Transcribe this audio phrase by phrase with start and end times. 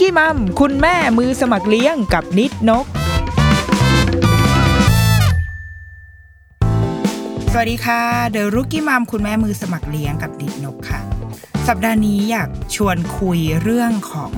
[0.00, 2.86] กี้มัมคุณแม่มือสมัครเลี้ยงกับนิดนก
[7.52, 11.00] สวัสดีค่ะเดอะรุกี้มัมคุณแม่มือสมัครเลี้ยงกับนิดนกค่ะ
[11.68, 14.32] สัปดาห์นี้อยากชวนคุยเรื่องของ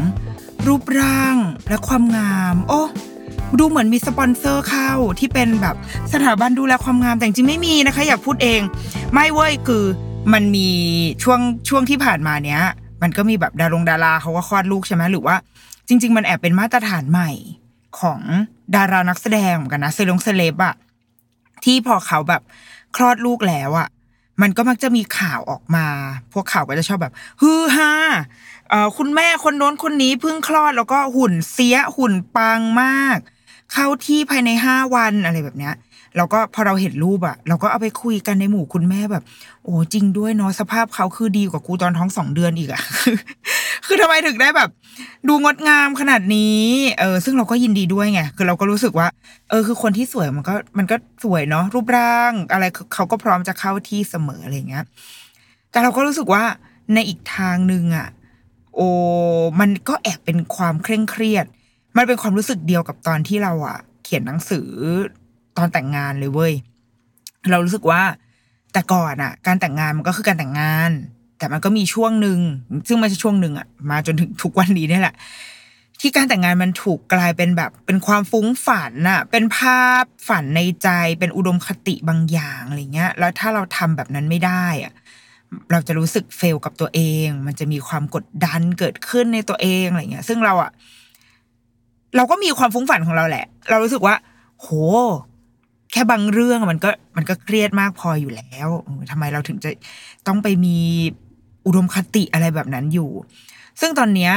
[0.67, 1.37] รูปร่าง
[1.69, 2.83] และความงาม โอ้
[3.59, 5.77] ดูเหมือนมีสปอนเซอร์เข้าที่เป็นแบบ
[6.13, 8.61] สถาบันดูแลความงามแต่จริงไม่มีนะคะ อยากพูดเอง
[9.13, 9.85] ไม่เว้ยคือ
[10.33, 10.69] มันมี
[11.23, 12.63] ช่วงช่วงที่ผ่านมาเนี้ย
[13.03, 15.37] มันก็มีแบบดารงดาราเขาก็คลอดลูกใช่ไหมหรือว่า
[15.89, 17.31] จริง ๆ มันแอบเป็นมาตรฐานใหม่
[18.01, 18.21] ของ
[18.77, 20.75] ดารานักแสดงเหมือนกันนะเซลงเซเลบอะ
[21.65, 22.43] ที่พอเขาแบบ
[22.97, 23.89] คลอดลูกแล้วอะ
[24.43, 25.87] มันก็มักจะมีข่าวออกมา
[26.33, 27.93] พวกข่าวก็จะชอบแบบฮือฮา
[28.69, 33.19] เอ่อคุณแม่คนโน้นคนนี้เพิ่งคลอดแล้วก็หุ่นเสียหุ่นปังมาก
[33.73, 35.75] เข้าที่ภายในห้าวันอะไรแบบเนี้ย
[36.17, 39.25] แล้วก็พอเราเห็นรูปอะเราก็เอาไปคุยกันในหมู่คุณแม่แบบ
[39.65, 42.83] โอ้จริงด้วยเนาะสภาพเขาคือดีกว่ากูตอนท้องสองเดือนอีกอะ
[43.87, 44.71] คือทำไมถึงได้แบบ
[45.29, 46.65] ดูงดงามขนาดนี้
[47.01, 49.07] เออซึ่งเราก็ยินดีด้วยไงคือเราก็รู้สึกว่า
[49.51, 54.85] เออ คือคนที่สวยมันก็มันก็สวยเนาะรูปร่าง อะไรเขาก็พร้อมจะเข้าที่เสมออะไรเงี้ย
[55.71, 56.45] แต่เราก็รู้สึกว่า
[56.95, 58.09] ในอีกทางหนึ่งอะ
[58.77, 58.89] โอ้
[59.61, 61.47] มันก็แอบเป็นความเคร่งเครียด
[61.97, 64.69] มันเป็นความรู้สึกเดียวกับตอนที่เราอะเขียนหนังสือ
[65.57, 66.53] ตอนแต่งงานเลยเว้ย
[67.51, 68.03] เรารู้สึกว่า
[68.73, 70.91] แต่ก่อนอะการแต่งงานมันก็คือการแต่งงาน
[71.39, 72.39] แต่มันก็มีช่วงหนึ่ง
[72.89, 75.15] ซึ่งไม่ใช่ช่วงหนึ่งอะมาจนถึงทุกวันนี้นี่แหละ
[76.01, 84.95] ที่การแต่งงานมันถูกกลายเป็นแบบ เป็นความฟุ้งฝันน่ะเป็นภาพฝันในใจเป็นอุดมคติบางอย่างอะไรเงี้ย แล้วถ้าเราทำแบบนั้นไม่ได้อะ
[85.71, 90.71] เราจะรู้สึกเฟลกับตัวเอง มันจะมีความกดดันเกิดขึ้นในตัวเองอะไรเงี้ย ซึ่งเราอะ
[92.17, 94.15] เราก็มีความฟุ้งฝันของเราแหละ เรารู้สึกว่า
[94.61, 94.69] โห
[95.93, 99.71] แค่บางเรื่องมันก็มันก็เครียดมากพออยู่แล้วเออทำไมเราถึงจะ
[100.27, 100.79] ต้องไปมี
[101.67, 103.11] อุดมคติอะไรแบบนั้นอยู่
[103.81, 104.33] ซึ่งตอนเนี้ย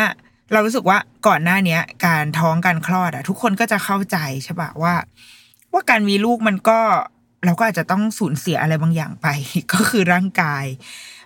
[0.51, 0.97] เรารู้สึกว่า
[1.27, 4.95] ก่อนหน้าเนี้ย การท้องการคลอดอะทุกคนก็จะเข้าใจใช่ปะว่า
[5.73, 6.79] ว่าการมีลูกมันก็
[7.45, 9.27] เราก็อาจจะต้องสูญเสียอะไรบางอย่างไป
[9.73, 10.65] ก็คือร่างกาย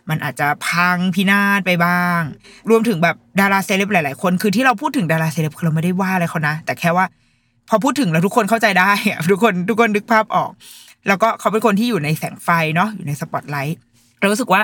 [0.10, 2.22] มันอาจจะพังพินาศไปบ้าง
[2.70, 7.06] รวมถึงแบบดาราเซเลบหลาย ๆ คน คือที่เราพูดถึงดาราเซเลบคือเราไม่ได้ว่าอะไรเขานะแต่แค่ว่า
[7.70, 10.52] พอพูดถึงแล้วทุกคนเข้าใจได้อะทุกคนทุกคนนึกภาพออก
[11.08, 13.80] แล้วก็เขาเป็นคนที่อยู่ในแสงไฟเนาะอยู่ในสปอตไลท์
[14.20, 14.62] เรารู้สึกว่า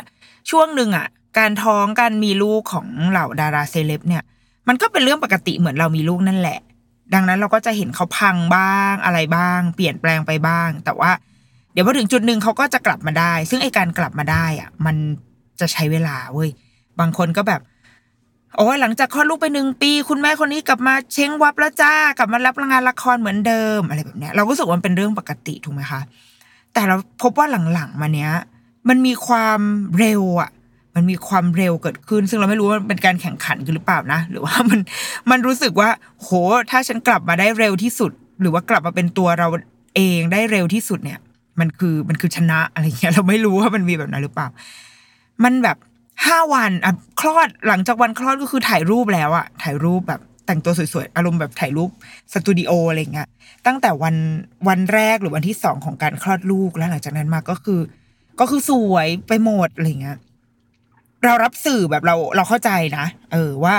[0.49, 4.23] ช่วงหนึ่งอะ การท้องการมีลูกของเหล่าดาราเซเลบเนี่ย
[4.67, 6.59] มันก็เป็นเรื่องปกติเหมือนเรามีลูกนั่นแหละ
[7.13, 11.11] ดังนั้นเราก็จะเห็นเขาพังบ้างอะไรบ้าง เปลี่ยนแปลงไปบ้าง แต่ว่า
[11.73, 14.95] เดี๋ยวพอถึงจุดหนึ่งเขาก็จะกลับมาได้ ซึ่งไอ้การกลับมาได้อะ มัน
[15.59, 16.49] จะใช้เวลาเว้ย
[16.99, 17.61] บางคนก็แบบ
[18.57, 26.01] โอ้ยหลังจากคลอดลูกไปหนึ่งปี คุณแม่คนนี้กลับมาเช้งวับแล้วจ้ากลับมารับงานละครเหมือนเดิมอะไรแบบเนี้ย เราก็รู้สึกว่ามันเป็นเรื่องปกติถูกไหมคะ
[26.73, 28.31] แต่เราพบว่าหลังๆมาเนี้ย
[28.89, 29.59] มันมีความ
[29.99, 30.51] เร็วอะ
[30.95, 34.79] มันมีความเร็วเกิดขึ้น ซึ่งเราไม่รู้ว่ามันเป็นการแข่งขันกันหรือเปล่านะ หรือว่ามัน
[35.31, 35.89] มันรู้สึกว่า
[36.21, 36.29] โห
[36.71, 39.47] ถ้าฉันกลับมาได้เร็วที่สุด หรือว่ากลับมาเป็นตัวเรา
[39.95, 41.19] เองได้เร็วที่สุดเนี่ย
[41.59, 44.47] มันคือมันคือชนะอะไรเงี้ยเราไม่รู้ว่ามันมีแบบนั้นหรือเปล่า
[45.43, 45.77] มันแบบ
[46.25, 51.90] ห้าวันอะคลอดหลังจากวันคลอดก็คือถ่ายรูปแล้วอะถ่ายรูปแบบแต่งตัวสวยๆ อารมณ์แบบถ่ายรูป
[52.34, 53.28] สตูดิโออะไรเงี้ย
[53.68, 54.16] ตั้งแต่วัน
[54.68, 57.79] วันแรกหรือวันที่สองของการคลอดลูกแล้วหลังจากนั้นมาก็คือ
[58.40, 60.18] ก็คือสวยไปหมดอะไรเงี้ย
[61.24, 63.75] เรารับสื่อแบบเราเราเข้าใจนะเออว่า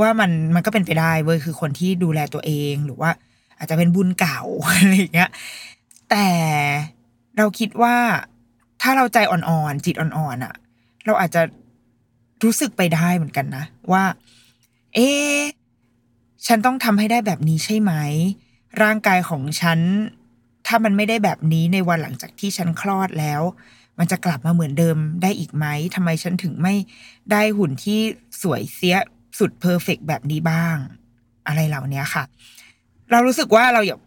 [0.00, 3.10] ว่ามันมันก็เป็นไปได้เว้ยคือคนที่ดูแลตัวเองหรือว่า
[3.58, 4.40] อาจจะเป็นบุญเก่า
[4.78, 5.30] อะไรเงี้ย
[6.10, 6.28] แต่
[7.38, 7.96] เราคิดว่า
[8.82, 10.54] ถ้าเราใจอ่อนๆจิตอ่อนๆอะ
[11.06, 11.42] เราอาจจะ
[12.44, 14.04] รู้สึกไปได้เหมือนกันนะ ว่า
[14.94, 15.10] เอ๊
[16.46, 17.92] ฉันต้องทำให้ได้แบบนี้ใช่ไหม
[18.82, 19.80] ร่างกายของฉัน
[20.66, 23.42] ถ้ามันไม่ได้แบบนี้ในวันหลังจากที่ฉันคลอดแล้ว
[23.98, 26.74] มันจะกลับมาเหมือนเดิมได้อีกไหมทำไมฉันถึงไม่
[27.32, 28.00] ได้หุ่นที่
[28.42, 28.96] สวยเสีย
[29.38, 30.76] สุดเพอร์เฟกแบบนี้บ้าง
[31.46, 32.24] อะไรเหล่านี้ค่ะ
[33.10, 34.00] เรารู้สึกว่าเราอยาก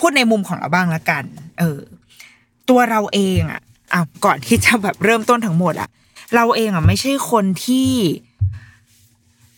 [0.00, 1.24] พูดในมุมของเราบ้างละกัน
[1.58, 1.78] เออ
[2.68, 3.62] ตัวเราเองอะ
[3.92, 5.88] อะก่อนที่จะแบบเริ่มต้นทั้งหมดอะ
[6.34, 7.88] เราเองอะไม่ใช่คนที่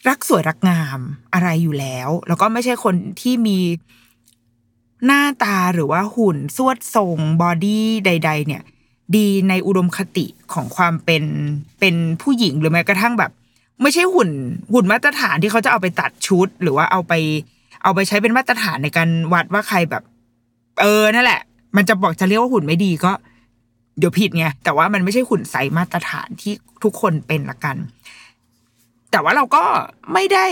[0.08, 0.98] รักสวยรักงาม
[1.34, 3.58] อะไรอยู่แล้ว แล้วก็ไม่ใช่คนที่มี
[5.06, 8.62] หน้าตาหรือว่าหุ่นสวดทรงบอดี้ใด ๆ เนี่ย
[9.16, 11.24] ดีในอุดมคติของความเป็น
[11.80, 13.30] เป็นผู้หญิงหรือแม้กระทั่งแบบ
[13.82, 14.30] ไม่ใช่หุ่น
[14.72, 17.12] หุ่นมาตรฐานที่เขาจะเอาไปตัดชุด หรือว่าเอาไป
[17.82, 20.02] เอาไปใช้เป็นมาตรฐานในการวัดว่าใครแบบ
[20.80, 21.40] เออนั่นแหละ
[21.76, 23.12] มันจะบอกจะเรียกว่าหุ่นไม่ดีก็
[23.98, 26.52] เดี๋ยวผิดไงแต่ว่ามันไม่ใช่หุ่นใสมาตรฐานที่
[26.82, 27.76] ทุกคนเป็นละกัน
[29.10, 29.64] แต่ว่าเราก็
[30.12, 30.46] ไม่ได้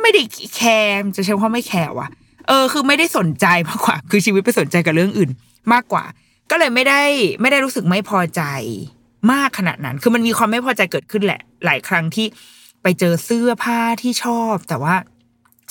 [0.00, 0.22] ไม่ได้
[0.56, 2.08] แคร์จะใช้ว่าไม่แคร์ว่ะ
[2.48, 5.30] เออ คือไม่ได้สนใจมากกว่า คือชีวิตไปสนใจกับเรื่องอื่น
[5.72, 6.04] มากกว่า
[6.50, 7.02] ก็เลยไม่ได้
[7.40, 8.42] ไม่ได้รู้สึกไม่พอใจ
[9.32, 12.26] มากขนาดนั้น คือมันมีความไม่พอใจเกิดขึ้นแหละ หลายครั้งที่
[12.82, 14.94] ไปเจอเสื้อผ้าที่ชอบ แต่ว่า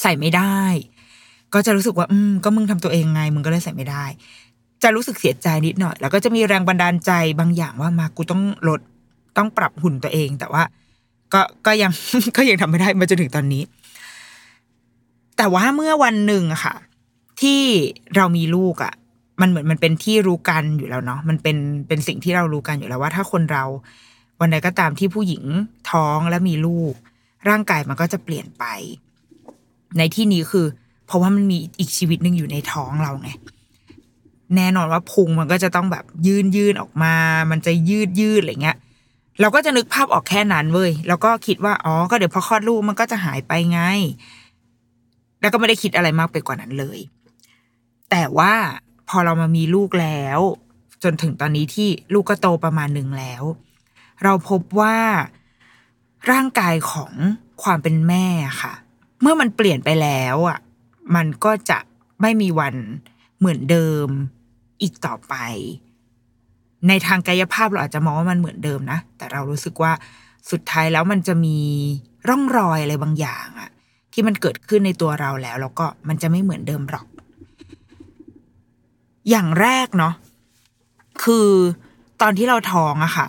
[0.02, 0.60] ใส่ไม่ได้
[1.54, 4.06] ก็จะรู้สึกว่า อืม ก็มึงทำตัวเองไง มึงก็เลยใส่ไม่ได้
[4.84, 8.80] จะรู้สึกเสียใจนิดหน่อย แล้วก็จะมีแรงบันดาลใจบางอย่างว่ามากูต้องลด
[9.38, 10.64] ต้องปรับหุ่นตัวเอง แต่ว่า
[11.34, 11.92] ก็ก็ยัง
[12.38, 13.64] ก็ยังทำไม่ได้มาจนถึงตอนนี้
[15.38, 16.76] แต่ว่าเมื่อวันหนึ่งอะค่ะ
[17.42, 17.62] ที่
[18.16, 18.94] เรามีลูกอะ
[19.42, 21.58] มันเหมือนมันเป็นที่รู้กันอยู่แล้วเนาะมันเป็น
[21.88, 23.64] เป็นสิ่งที่เรารู้กันอยู่แล้วว่า ถ้าคนเรา
[24.40, 25.44] วันใดก็ตามที่ผู้หญิง
[25.92, 26.94] ท้องและมีลูก
[27.50, 28.66] ร่างกายมันก็จะเปลี่ยนไป
[29.98, 30.66] ในที่นี้คือ
[31.06, 33.30] เพราะว่ามันมีอีกชีวิตหนึ่งอยู่ในท้องเราไง
[34.56, 37.16] แน่นอนว่าพุงมันก็จะต้องแบบยืนยืนออกมา
[37.52, 38.78] มันจะยืดยืดอะไรเงี้ย
[39.40, 43.82] เราก็จะนึกภาพออกแค่นั้นเว้ยแล้วก็คิดว่าอ๋อก็เดี๋ยวพอคลอดลูกมันก็จะหายไปไง
[45.42, 47.00] แล้วก็ไม่ได้คิดอะไรมากไปกว่านั้นเลย
[48.12, 48.54] แต่ว่า
[49.10, 50.40] พอเรามามีลูกแล้ว
[51.04, 53.44] จนถึงตอนนี้ที่ลูกก็โตประมาณหนึ่งแล้ว
[54.24, 54.98] เราพบว่า
[56.32, 57.14] ร่างกายของ
[57.64, 58.26] ความเป็นแม่
[58.62, 58.74] ค่ะ
[59.22, 60.60] เมื่อมันเปลี่ยนไปแล้วอะ
[61.16, 61.80] มันก็จะ
[62.22, 62.76] ไม่มีวัน
[63.40, 64.08] เหมือนเดิม
[64.82, 65.36] อีกต่อไป
[66.88, 69.92] ในทางกายภาพเราอาจจะมองว่ามันเหมือนเดิมนะ แต่เรารู้สึกว่า
[70.52, 71.58] สุดท้ายแล้วมันจะมี
[72.28, 73.70] ร่องรอยอะไรบางอย่างอะ
[74.14, 77.08] ที่มันเกิดขึ้นในตัวเราแล้ว แล้วก็มันจะไม่เหมือนเดิมหรอก
[79.30, 80.14] อย่างแรกเนาะ
[81.24, 81.48] คือ
[82.22, 83.28] ตอนที่เราท้องอะค่ะ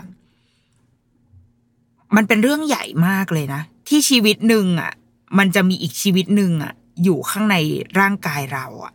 [2.16, 4.93] มันเป็นเรื่องใหญ่มากเลยนะ ที่ชีวิตหนึ่งอะ
[5.38, 6.72] มันจะมีอีกชีวิตหนึ่งอะ
[7.04, 7.56] อยู่ข้างใน
[8.00, 8.93] ร่างกายเราอะ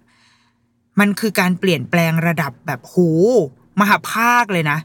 [1.00, 2.96] มันคือการเปลี่ยนแปลงระดับแบบโห
[3.80, 4.80] มหาภาคเลยนะ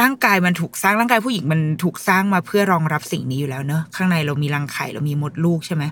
[0.00, 5.84] ร่างกายมันถูกสร้างร่างกายผู้หญิงมันถูกสร้างมาเพื่อรองรับสิ่งนี้อยู่แล้วเนอะข้างในเรามีรังไข่เรามีมดลูกใช่ไหม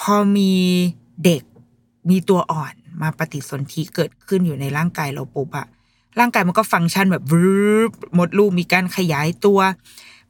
[0.00, 0.52] พอมี
[1.24, 1.42] เด็ก
[2.10, 5.66] มีตัวอ่อนมาปฏิสนธิเกิดขึ้นอยู่ในร่างกายเราปุ๊บอะ
[6.18, 7.48] ร่างกายมันก็ฟังก์ชันแบบวื
[7.88, 9.60] บมดลูกมีการขยายตัว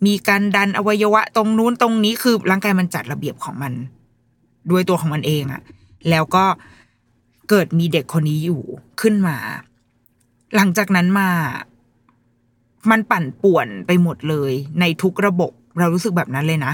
[0.06, 3.72] มีการดันอวัยวะ ตรงนู้นตรงนี้คือร่างกายมันจัดระเบียบของมัน
[4.70, 5.62] ด้วยตัวของมันเองอะ
[6.10, 6.44] แล้วก็
[7.48, 8.62] เกิดมีเด็กคนนี้อยู่
[9.00, 9.36] ขึ้นมา
[10.56, 11.30] หลังจากนั้นมา
[12.90, 16.72] มันปั่นป่วนไปหมดเลย ในทุกระบบเรารู้สึกแบบนั้นเลยนะ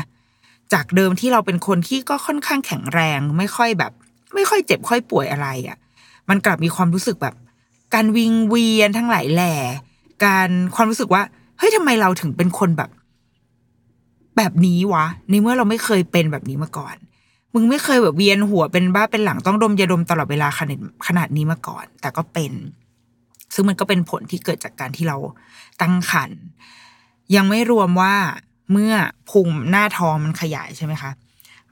[0.73, 3.93] จากเดิมที่เราเป็นคนที่ก็ค่อนข้างแข็งแรง ไม่ค่อยแบบ
[4.35, 5.77] ไม่ค่อยเจ็บค่อยป่วยอะไรอะ่ะ
[6.29, 7.35] มันกลับมีความรู้สึกแบบ
[7.95, 9.55] การวิงเวียนทั้งหลายแหล่
[10.25, 11.23] การความรู้สึกว่า
[11.59, 12.91] เฮ้ยทำไมเราถึงเป็นคนแบบ
[14.37, 16.97] แบบนี้วะในเมื่อเราไม่เคยเป็นแบบนี้มาก่อน
[17.55, 22.53] มึงไม่เคยแบบเวียนหัวเป็นบ้าเป็นหลังต้องดมยาดมตลอดเวลาขนาดขนาดนี้มาก่อน แต่ก็เป็น
[23.55, 25.17] ซึ่งมันก็เป็นผลที่เกิดจากการที่เรา
[25.81, 26.41] ตั้งครรภ์
[27.37, 28.15] ยังไม่รวมว่า
[28.73, 28.93] เมื่อ
[29.31, 31.11] พุงหน้าท้องมันขยายใช่ไหมคะ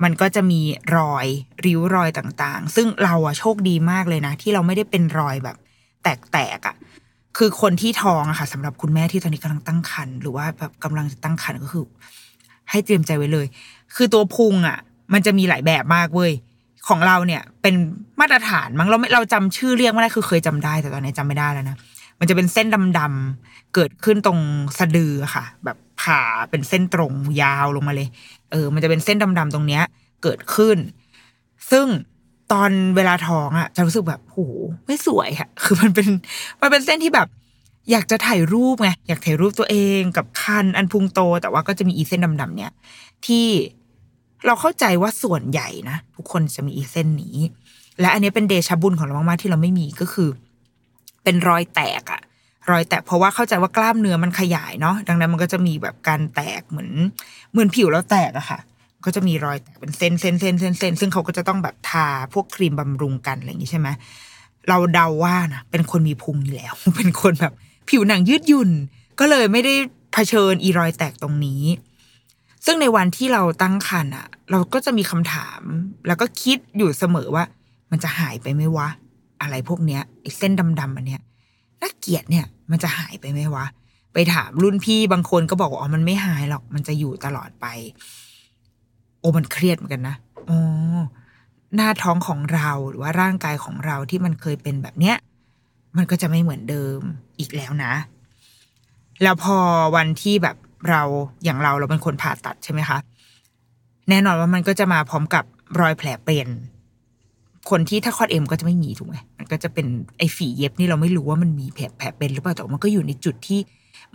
[0.02, 0.60] มันก็จะมี
[0.96, 1.26] รอย
[1.64, 5.56] ริ้วรอยต่างๆ ซึ่งเราอะโชคดีมากเลยนะ ที่เราไม่ได้เป็นรอยแบบ
[6.02, 6.76] แตกๆอะ
[7.36, 11.84] คือคนที่ท้องอะค่ะสำหรับคุณแม่ที่ตอนนี้กำลังตั้งครรภ์หรือว่าแบบกำลังจะตั้งครรภ์ก็คือ
[12.70, 13.46] ให้เตรียมใจไว้เลย
[13.94, 14.78] คือตัวพุงอะ
[15.12, 16.32] มันจะมีหลายแบบมากเว้ย
[16.88, 17.74] ของเราเนี่ย เป็น
[18.20, 21.76] มาตรฐานมั้งเราไม่เราจำชื่อเรียกไม่ได้คือเคยจำได้ แต่ตอนนี้จำไม่ได้แล้วนะ
[22.20, 22.66] มันจะเป็นเส้น
[22.98, 24.38] ดำๆเกิดขึ้นตรง
[24.78, 27.12] สะดือค่ะ แบบผ่าเป็นเส้นตรง
[27.42, 28.08] ยาวลงมาเลย
[28.50, 29.82] เออ มันจะเป็นเส้นดำๆตรงเนี้ย
[30.22, 30.76] เกิดขึ้น
[31.70, 31.86] ซึ่ง
[32.52, 34.38] ตอนเวลาท้องอะ่ะ จะรู้สึกแบบโห
[34.86, 36.08] ไม่สวยค่ะ คือมันเป็น
[36.60, 37.28] มันเป็นเส้นที่แบบ
[37.90, 42.72] อยากจะถ่ายรูปไงอยากถ่ายรูปตัวเองกับคันอันพุงโต แต่ว่าก็จะมีอีเส้นดำๆเนี่ย
[43.26, 43.46] ที่
[44.46, 47.36] เราเข้าใจว่าส่วนใหญ่นะทุกคนจะมีอีเส้นนี้
[48.00, 50.28] และอันนี้เป็นเดชบุญของเรามากๆที่เราไม่มีก็คือ
[51.24, 52.20] เป็นรอยแตกอะ
[52.70, 56.90] รอยแตกเพราะว่าเข้าใจว่ากล้ามเนื้อมันขยายเนาะดังนั้นมันก็จะมีแบบการแตกเหมือน
[57.52, 58.58] เหมือนผิวแล้วแตกอะค่ะ
[59.04, 63.88] ก็จะมีรอยแตกเป็นเส้นเส้นเส้นเส้นเส้นซึ่งเขาก็จะต้องแบบทาพวกครีมบำรุงกันอะไรอย่างนี้ใช่ไหม
[64.68, 67.52] เราเดาว่านะเป็นคนมีพุงอยู่แล้ว เป็นคนแบบ
[67.90, 68.70] ผิวหนังยืดหยุ่น
[69.20, 69.74] ก็เลยไม่ได้
[70.12, 71.62] เผชิญอีรอยแตกตรงนี้
[72.70, 75.60] ซึ่งในวันที่เราตั้งครรภ์อะเราก็จะมีคำถาม
[76.06, 77.44] แล้วก็คิดอยู่เสมอว่า
[77.90, 78.88] มันจะหายไปไหมวะ
[79.42, 81.22] อะไรพวกเนี้ยไอ้เส้นดำๆอันเนี้ย
[81.80, 83.66] น่าเกลียดเนี่ย มันจะหายไปไหมวะ
[84.12, 87.66] ไปถามรุ่นพี่บางคนก็บอกว่าอ๋อมันไม่หายหรอก มันจะอยู่ตลอดไป
[89.20, 90.16] โอ้มันเครียดเหมือนกันนะ
[90.48, 91.00] อ๋อ
[91.74, 95.16] หน้าท้องของเราหรือว่าร่างกายของเราที่มันเคยเป็นแบบเนี้ย
[95.96, 97.00] มันก็จะไม่เหมือนเดิม
[97.38, 97.92] อีกแล้วนะ
[99.22, 99.56] แล้วพอ
[99.96, 100.56] วันที่แบบ
[100.88, 101.02] เรา
[101.44, 102.98] อย่างเราเราเป็นคนผ่าตัดใช่ไหมคะ
[104.08, 105.44] แน่นอนว่ามันก็จะมาพร้อมกับ
[105.80, 106.48] รอยแผลเป็น
[107.70, 109.86] คนที่ถ้าคลอดเอ็มก็จะไม่มีถูกไหมมันก็จะเป็น
[110.18, 113.60] ไอ้ฝีเย็บนี่เราไม่รู้ว่ามันมีแผลแผลเป็นหรือเปล่าแต่ว่ามันก็อยู่ในจุดที่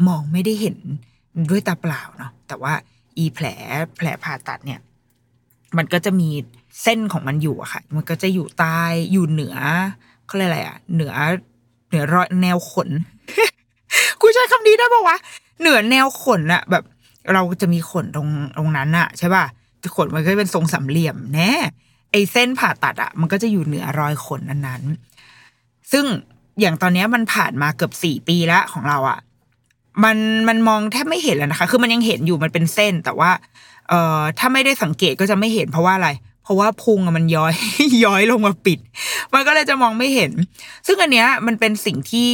[0.07, 0.77] มองไม่ได้เห็น
[1.49, 2.73] ด้วยตาเปล่าเนาะแต่ว่า
[3.17, 3.45] อีแผล
[3.97, 4.79] แผลผ่าตัดเนี่ย
[5.77, 6.29] มันก็จะมี
[6.83, 9.55] เส้นของมันอยู่อะค่ะ มันก็จะอยู่ใต้อยู่เหนือ
[10.25, 11.13] เขาเรียกอะไรอะเหนือ
[11.89, 12.89] เหนือรอยแนวขน
[14.21, 15.17] กูใช้คำนี้ได้ปะวะ
[15.59, 16.83] เหนือแนวขนอะแบบ
[17.33, 19.45] เราจะมีขนตรงตรงนั้นอะใช่ป่ะ
[19.95, 21.51] ขนมันก็เป็นทรงสามเหลี่ยมแน่
[22.11, 26.05] ไอเส้นผ่าตัดอะมันก็จะอยู่เหนือรอยขนนั้นๆซึ่ง
[26.59, 29.19] อย่างตอนนี้มันผ่านมาเกือบสี่ปีแล้วของเราอะ
[30.03, 30.17] มัน
[30.47, 33.31] มันมองแทบไม่เห็นแล้วนะคะ คือมันยังเห็นอยู่มันเป็นเส้น แต่ว่า
[33.89, 36.09] เอ่อถ้าไม่ได้สังเกตก็จะไม่เห็นเพราะว่าอะไร
[36.43, 37.53] เพราะว่าพุงมันย้อย
[38.03, 38.79] ย้อยลงมาปิด
[39.33, 40.31] มันก็เลยจะมองไม่เห็น
[40.87, 42.29] ซึ่งอันเนี้ยมันเป็นสิ่งที่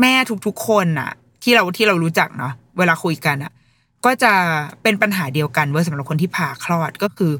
[0.00, 0.14] แม่
[0.46, 1.10] ทุกๆคนน่ะ
[1.42, 3.52] ที่เราที่เรารู้จักเนาะเวลาคุยกันอะ
[4.04, 4.32] ก็จะ
[4.82, 7.32] เป็นปัญหาเดียวกันเว้ยสำหรับคนที่ผ่าคลอดก็คือ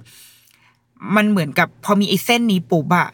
[1.16, 3.08] มันเหมือนกับพอมีไอ้เส้นนี้ปุ๊บอะ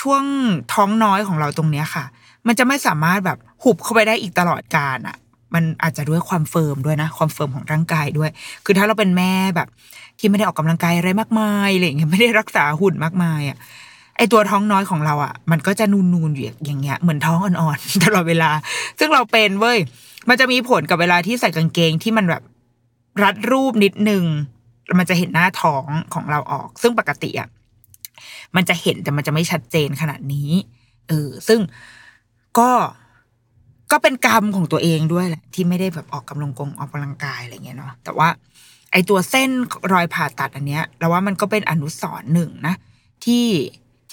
[0.00, 0.24] ช่วง
[0.72, 2.04] ท้องน้อยของเราตรงเนี้ยค่ะ
[2.46, 5.16] มันจะไม่สามารถแบบหุบเข้าไปได้อีกตลอดกาลอะ
[5.54, 8.30] มันอาจจะด้วยความ firm ด้วยนะ ความ firm ของร่างกายด้วย
[8.64, 9.68] คือถ้าเราเป็นแม่แบบ
[10.18, 13.58] ที่ไม่ได้ออกกำลังกายอะไรมากมายอะไรอย่างเงี้ยไม่ได้รักษาหุ่นมากมายอะ
[14.16, 18.50] ไอ้ตัวท้องน้อยของเราอะมันก็จะนูนๆอยู่อย่างเงี้ยเหมือนท้องอ่อนๆตลอดเวลา
[18.98, 19.78] ซึ่งเราเป็นเว้ย
[20.28, 22.42] มันจะมีผลกับเวลาที่ใส่กางเกงที่มันแบบ
[23.22, 24.24] รัดรูปนิดนึง
[24.98, 27.48] มันจะเห็นหน้าท้องของเราออก ซึ่งปกติอะ
[28.56, 30.50] มันจะเห็นแต่มันจะไม่ชัดเจนขนาดนี้
[31.08, 31.60] เออ ซึ่ง
[32.58, 32.70] ก็
[33.92, 38.28] ก็เป็นกรรมของตัวเองด้วยแหละที่ไม่ได้แบบออกกำลังกงออกกำลังกายอะไรเงี้ยเนาะแต่ว่า
[38.92, 39.50] ไอตัวเส้น
[39.92, 42.74] รอยผ่าตัดอันเนี้ยเราว่ามันก็เป็นอนุสรณ์หนึ่งนะ
[43.24, 43.44] ที่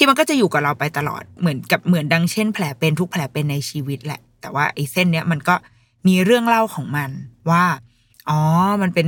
[0.01, 5.56] ที่มันก็จะอยู่กับเราไปตลอดเหมือนกับเหมือนดังเช่น แผลเป็นทุกแผลเป็นในชีวิตแหละ แต่ว่าไอ้เส้นเนี้ยมันก็
[6.08, 7.10] มีเรื่องเล่าของมัน
[7.50, 7.63] ว่า
[8.29, 8.41] อ๋อ
[8.82, 9.08] มันเป็น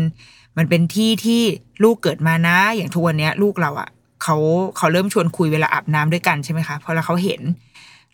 [0.58, 1.42] มันเป็นที่ที่
[1.84, 3.90] ลูกเกิดมานะ อย่างทุกวันเนี้ย ลูกเราอะ่ะ
[4.24, 4.36] เขา
[4.78, 7.42] เขาเริ่มชวนคุยเวลาอาบน้ำด้วยกันใช่ไหมคะพอแล้วเขาเห็น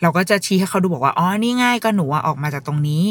[0.02, 3.06] เราก็จะชี้ให้เขาดูบอกว่าอ๋อนี่ง่ายก็หนูอะออกมาจากตรงนี้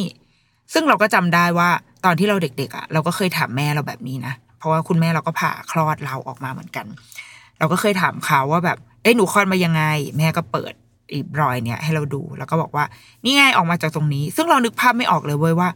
[0.73, 1.69] ซึ่งเราก็จำได้ว่า
[2.05, 6.87] ตอนที่เราเด็กๆอะ่ะ เราก็เคยถามแม่เราแบบนี้นะเพราะว่าคุณแม่เราก็ผ่าคลอดเราออกมาเหมือนกัน
[7.59, 9.83] เราก็เคยถามเขาว่าแบบ เอ้หนูคลอดมายังไง
[10.19, 10.73] แม่ก็เปิด
[11.13, 12.85] อีรอยเนี่ย ให้เราดูแล้วก็บอกว่า
[13.25, 15.69] นี่ไงออกมาจากตรงนี้ ซึ่งเรานึกภาพไม่ออกเลยเว้ยว่า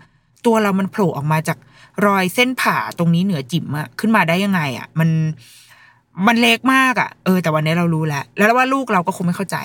[0.47, 1.59] ตัวเรามันโผล่ออกมาจาก
[2.07, 5.09] รอยเส้นผ่าตรงนี้เหนือจิ๋มอะขึ้นมาได้ยังไงอะมัน
[6.27, 9.57] มันเล็กมากอะเออ แต่วันนี้เรารู้แล้ว แล้วว่าลูกเราก็คงไม่เข้าใจ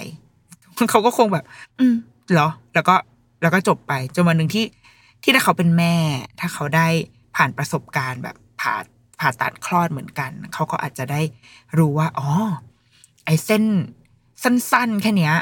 [0.92, 1.46] เขาก็คงแบบ
[1.80, 1.96] อืม
[2.32, 2.96] เหรอ แล้วก็
[3.42, 4.66] แล้วก็จบไปจนวันหนึ่งที่
[5.24, 5.96] ที่ถ้าเขาเป็นแม่
[6.40, 6.88] ถ้าเขาได้
[7.36, 8.76] ผ่านประสบการณ์แบบผ่า
[9.20, 11.22] ผ่าตัดคลอดเหมือนกัน เขาก็อาจจะได้
[11.78, 12.30] รู้ว่าอ๋อ
[13.26, 13.64] ไอ้เส้น
[14.44, 15.36] สั้นๆ แค่เนี้ย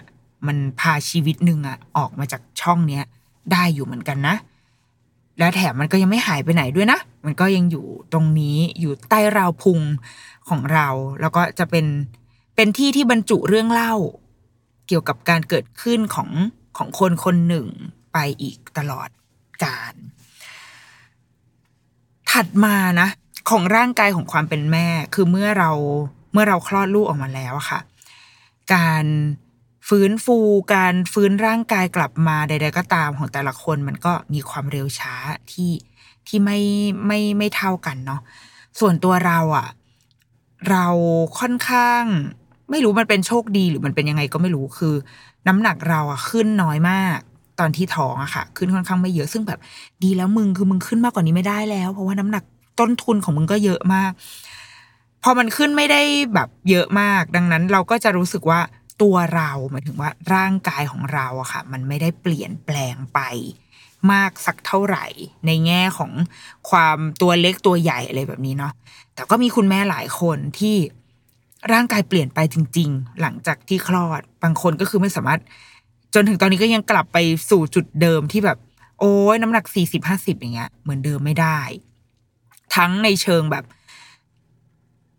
[0.47, 3.03] มันพาชีวิตหนึ่งอะออกมาจากช่องเนี้ย
[3.51, 4.35] ได้อยู่เหมือนกันนะ
[5.39, 9.79] และแถมมันก็ยังไม่หายไปไหนด้วยนะ มันก็ยังอยู่ตรงนี้อยู่ใต้ราวพุง
[10.49, 10.87] ของเรา
[11.21, 11.85] แล้วก็จะเป็น
[12.55, 13.93] เป็นที่ที่บรรจุเรื่องเล่า
[14.87, 16.29] เกี่ยวกับการเกิดขึ้นของ
[16.77, 17.67] ของคนคนหนึ่ง
[18.13, 19.09] ไปอีกตลอด
[19.63, 19.95] กาล
[22.31, 23.07] ถัดมานะ
[23.49, 25.71] ของร่างกายของความเป็นแม่คือเมื่อเรา
[26.33, 27.79] เมื่อเราคลอดลูกออกมาแล้วอะค่ะ
[28.73, 29.05] การ
[29.89, 30.37] ฟื้นฟู
[30.75, 35.13] การฟื้นร่างกายกลับมาใด ๆ ก็ตามของแต่ละคนมันก็มีความเร็วช้า
[35.51, 35.71] ที่
[36.27, 36.59] ที่ไม่
[37.07, 38.21] ไม่ไม่เท่ากันเนาะ
[38.79, 39.67] ส่วนตัวเราอะ
[40.69, 40.85] เรา
[41.39, 42.03] ค่อนข้าง
[42.71, 44.93] ไม่รู้มันเป็นโชคดีหรือมันเป็นยังไงก็ไม่รู้คือ
[45.47, 47.17] น้ำหนักเราอะขึ้นน้อยมาก
[47.59, 49.59] ตอนที่ท้องอะค่ะ ขึ้นค่อนข้างไม่เยอะซึ่งแบบ
[50.03, 52.43] ดีแล้วมึงคือมึงขึ้นมากกว่านี้ไม่ได้แล้ว เพราะว่าน้ำหนัก
[52.79, 54.11] ต้นทุนของมึงก็เยอะมาก
[55.23, 56.01] พอมันขึ้นไม่ได้
[56.33, 58.59] แบบเยอะมาก ดังนั้นเราก็จะรู้สึกว่า
[59.01, 63.19] ตัวเราหมายถึงว่าร่างกายของเราอะค่ะ มันไม่ได้เปลี่ยนแปลงไป
[64.11, 65.05] มากสักเท่าไหร่
[65.45, 66.11] ในแง่ของ
[66.69, 68.73] ความตัวเล็กตัวใหญ่อะไรแบบนี้เนาะ
[69.15, 70.75] แต่ก็มีคุณแม่หลายคนที่
[71.73, 75.41] ร่างกายเปลี่ยนไปจริง ๆ หลังจากที่คลอดบางคนก็คือไม่สามารถ
[76.13, 77.17] จนถึงตอนนี้ก็ยังกลับไป
[77.49, 78.57] สู่จุดเดิมที่แบบ
[78.99, 81.59] โอ้ยน้ำหนักสี่สิบห้าสิบอย่างเงี้ยเหมือนเดิมไม่ได้
[82.75, 83.63] ทั้งในเชิงแบบ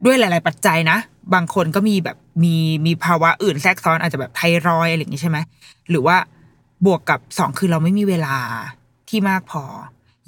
[0.05, 0.99] ด้วยหลาย ๆ ปัจจัยนะ
[1.35, 2.55] บางคนก็มีแบบมี
[2.87, 5.39] มีภาวะอื่นแทรกซ้อนอาจจะแบบไทรอยอะไรอย่างงี้ใช่ไหม
[5.91, 6.17] หรือว่า
[6.87, 8.37] บวกกับสองคือเราไม่มีเวลา
[9.09, 9.65] ที่มากพอ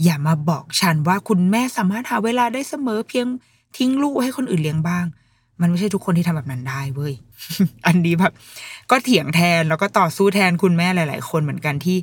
[0.05, 3.27] อย่ามาบอกฉันว่าคุณแม่สามารถหาเวลาได้เสมอเพียง
[3.77, 5.05] ทิ้งลูกให้คนอื่นเลี้ยงบ้าง
[5.61, 7.13] มันไม่ใช่ทุกคนที่ทำแบบนั้นได้เว้ย
[7.87, 8.33] อันนี้แบบ
[8.91, 11.99] ก็เถียงแทนแล้วก็ต่อสู้แทนคุณแม่หลาย ๆ คนเหมือนกันที่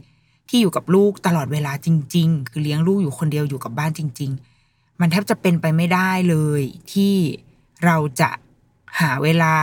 [0.49, 4.31] ที่อยู่กับลูกตลอดเวลาจริง ๆ คือเลี้ยงลูกอยู่คนเดียวอยู่กับบ้านจริง
[4.65, 6.61] ๆ มันแทบจะเป็นไปไม่ได้เลย
[6.93, 7.13] ที่
[7.85, 8.29] เราจะ
[8.99, 9.55] หาเวลา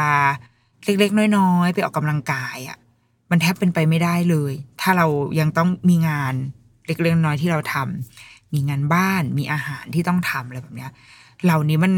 [0.84, 2.78] เล็กๆ น้อยๆ ไปออกกำลังกายอะ่ะ
[3.30, 5.06] มันแทบเป็นไปไม่ได้เลย ถ้าเรา
[5.40, 6.34] ยังต้องมีงาน
[6.86, 10.90] เล็กๆน้อยๆที่เราทำมีงานบ้านมีอาหารที่ต้องทำอะไรแบบเนี้ย
[11.44, 11.94] เหล่านี้มัน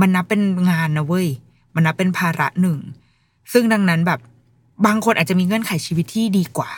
[0.00, 1.28] มันนับเป็นงานนะเว้ย
[1.74, 2.78] มันนับเป็นภาระหนึ่ง
[3.52, 4.20] ซึ่งดังนั้นแบบ
[4.86, 6.72] บางคนอาจจะมีเงื่อนไขชีวิตที่ดีกว่า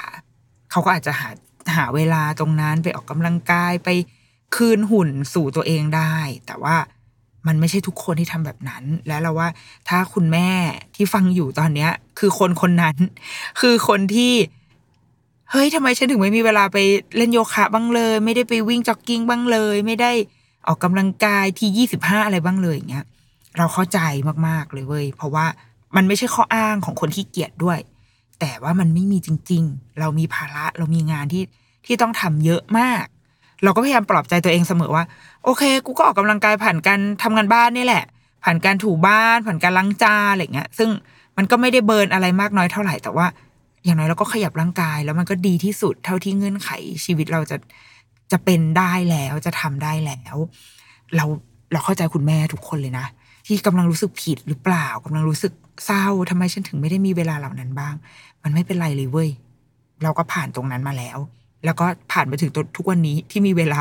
[0.70, 1.28] เขาก็อาจจะหา
[1.76, 3.88] หาเวลาตรงนั้นไปออกกำลังกายไป
[4.56, 6.16] คืนหุ่นสู่ตัวเองได้
[6.46, 6.76] แต่ว่า
[7.46, 9.48] มันไม่ใช่ทุกคนที่ทำแบบนั้น และเราว่า
[9.88, 10.48] ถ้าคุณแม่
[10.94, 12.96] ที่ฟังอยู่ตอนเนี้ย คือคนคนนั้น
[13.60, 14.32] คือคนที่
[15.50, 16.78] เฮ้ยทำไมฉันถึงไม่มีเวลาไป
[17.16, 20.12] เล่นโยคะบ้างเลย ไม่ได้ไปวิ่งจ็อกกิ้งบ้างเลย ไม่ได้
[20.66, 23.04] ออกกำลังกายที่ยี่สิบห้าอะไรบ้างเลยอย่างเงี้ย
[23.58, 23.98] เราเข้าใจ
[24.46, 25.46] มากๆเลยเว้ยเพราะว่า
[25.96, 27.78] มันไม่ใช่ข้ออ้างของคนที่เกียจด้วย
[28.40, 31.44] แต่ว่ามันไม่มีจริง ๆ เรามีภาระเรามีงานที่
[31.86, 33.04] ที่ต้องทำเยอะมาก
[33.64, 35.04] เราก็พยายามปลอบใจตัวเองเสมอว่า
[35.44, 38.04] โอเค กูก็ออกกำลังกายผ่านการทำงานบ้านนี่แหละ
[38.44, 40.90] ผ่านการถูบ้าน ผ่านการล้างจานอะไรเงี้ย ซึ่ง
[41.36, 43.26] มันก็ไม่ได้เบิร์นอะไรมากน้อยเท่าไหร่แต่ว่า
[43.84, 46.70] อย่างน้อยเราก็ขยับร่างกาย แล้วมันก็ดีที่สุดเท่าที่เงื่อนไข
[47.04, 47.56] ชีวิตเราจะ
[48.32, 50.36] จะเป็นได้แล้วจะทำได้แล้ว
[51.16, 51.24] เรา
[51.72, 53.06] เราเข้าใจคุณแม่ทุกคนเลยนะ
[53.46, 55.52] ที่กำลังรู้สึกผิดหรือเปล่ากำลังรู้สึก
[55.84, 57.94] เศร้าทำไมฉันถึงไม่ได้มีเวลาเหล่านั้นบ้าง
[58.42, 59.30] มันไม่เป็นไรเลยเว้ย
[60.02, 61.18] เราก็ผ่านตรงนั้นมาแล้ว
[61.64, 63.80] แล้วก็ผ่านมาถึงทุกวันนี้ที่มีเวลา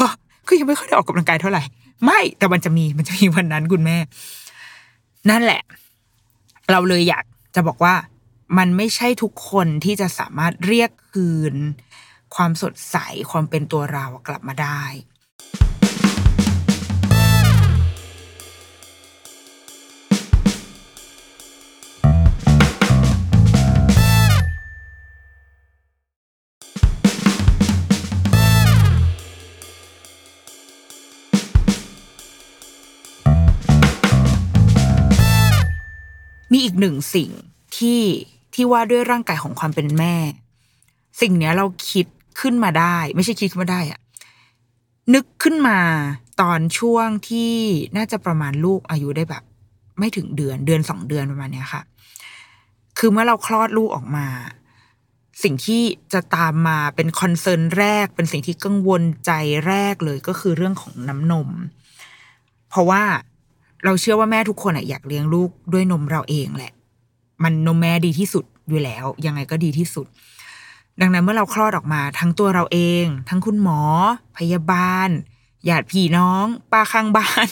[0.00, 0.06] ก็
[0.48, 1.62] ก็ยังไม่ค่อยได้ออกกำลังกายเท่าไหร่
[2.04, 3.96] ไม่แต่มันจะมีมันจะมีวันนั้นคุณแม่
[5.30, 5.62] นั่นแหละ
[6.70, 7.94] เราเลยอยากจะบอกว่า
[8.58, 11.54] มันไม่ใช่ทุกคนที่จะสามารถเรียกคืน
[12.34, 12.96] ความสดใส
[13.30, 14.82] ความเป็นตัวเรากลับมาได้
[36.54, 37.30] มีอีกหนึ่งสิ่ง
[37.76, 38.02] ที่
[38.54, 40.14] ที่ว่าด้วยร่างกายของความเป็นแม่
[41.20, 42.06] สิ่งเนี้ยเราคิด
[42.40, 44.00] ขึ้นมาได้ ไม่ใช่คิดขึ้นมาได้อะ
[45.14, 45.78] นึกขึ้นมา
[46.40, 47.54] ตอนช่วงที่
[47.96, 49.42] น่าจะประมาณลูกอายุได้แบบ
[49.98, 51.82] ไม่ถึงเดือนเดือนสองเดือนประมาณเนี้ยค่ะ
[52.98, 54.26] คือเมื่อเราคลอดลูกออกมา
[55.42, 59.32] สิ่งที่จะตามมาเป็นคอนเซิร์นแรก เป็นสิ่งที่กังวลใจ
[59.66, 61.48] แรกเลยก็คือเรื่องของน้ำนม
[62.68, 63.02] เพราะว่า
[63.84, 66.72] เราเชื่อว่าแม่ทุกคนอะอยากเลี้ยงลูกด้วยนมเราเองแหละ
[67.42, 70.06] มันนมแม่ดีที่สุดอยู่แล้ว ยังไงก็ดีที่สุด
[71.00, 73.80] ดังนั้นเมื่อเราคลอดออกมา ทั้งตัวเราเอง ทั้งคุณหมอ
[74.38, 75.08] พยาบาล
[75.68, 77.48] ญาติพี่น้องป้าข้างบ้าน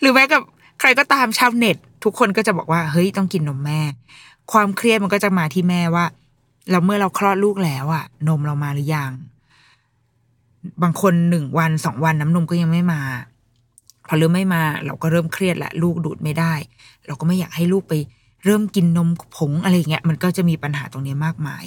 [0.00, 0.42] หรือแม้กับ
[0.80, 3.80] ใครก็ตามชาวเน็ต ทุกคนก็จะบอกว่า เฮ้ยต้องกินนมแม่
[4.52, 6.04] ความเครียดมันก็จะมาที่แม่ว่า
[6.70, 9.12] เราเมื่อเราคลอดลูกแล้วอะนมเรามาหรือยัง
[10.82, 13.00] บางคนหนึ่งวันสองวันน้ำนมก็ยังไม่มา
[14.06, 16.54] พอเริ่มไม่มาเราก็เริ่มเครียดละลูกดูดไม่ได้
[17.06, 17.94] เราก็ไม่อยากให้ลูกไป
[18.44, 21.64] เริ่มกินนมผงอะไรเงี้ยมันก็จะมีปัญหาตรงนี้มากมาย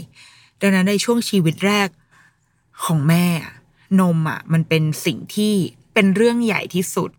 [0.62, 1.90] ดังนั้นในช่วงชีวิตแรก
[2.86, 3.26] ของแม่
[4.02, 5.54] นมอะมันเป็นสิ่งที่
[5.94, 7.10] เป็นเรื่องใหญ่ที่สุด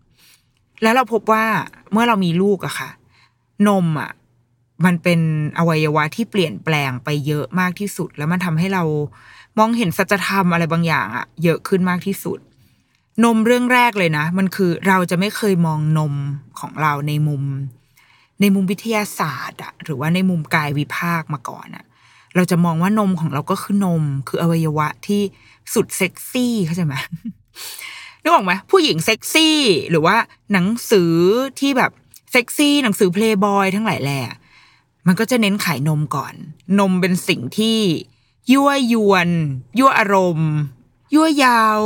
[0.83, 1.45] แล้วเราพบว่า
[1.93, 2.91] เมื่อเรามีลูกอะค่ะ
[3.69, 4.11] นมอะ
[4.85, 5.21] มันเป็น
[5.59, 8.83] อวัยวะที่เปลี่ยนแปลงไปเยอะมากที่สุด แล้วมันทำให้เรา
[9.59, 12.39] มองเห็นสัจธรรมอะไรบางอย่างอะเยอะขึ้นมากที่สุด
[13.25, 16.15] นมเรื่องแรกเลยนะ มันคือเราจะไม่เคยมองนม
[16.61, 17.43] ของเราในมุม
[18.41, 21.85] ในมุมวิทยาศาสตร์อะหรือว่าในมุมกายวิภาคมาก่อนอะ
[22.35, 25.23] เราจะมองว่านมของเราก็คือนม คืออวัยวะที่
[25.75, 26.95] สุดเซ็กซี่เข้าใจไหม
[28.23, 29.59] นึกออกไหมผู้หญิงเซ็กซี่
[29.91, 30.17] หรือว่า
[30.53, 31.13] หนังสือ
[31.61, 31.91] ที่แบบ
[32.33, 34.21] เซ็กซี่หนังสือเพลย์บอยทั้งหลายแหล่
[35.07, 36.35] มันก็จะเน้นขายนมก่อน
[36.79, 37.79] นมเป็นสิ่งที่
[38.53, 39.29] ยั่วยวน
[39.79, 40.53] ยั่วอารมณ์
[41.15, 41.81] ยั่วยาว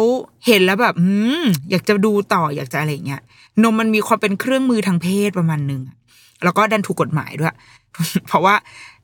[0.46, 1.08] เห็นแล้วแบบอื
[1.40, 3.22] มอยากจะดูต่ออยากจะอะไรเงี้ย
[3.62, 5.82] นมมันมีความเป็นเครื่องมือทางเพศประมาณหนึ่ง
[6.44, 7.54] แล้วก็ดันถูกกฎหมายด้วย
[8.26, 8.54] เพราะว่า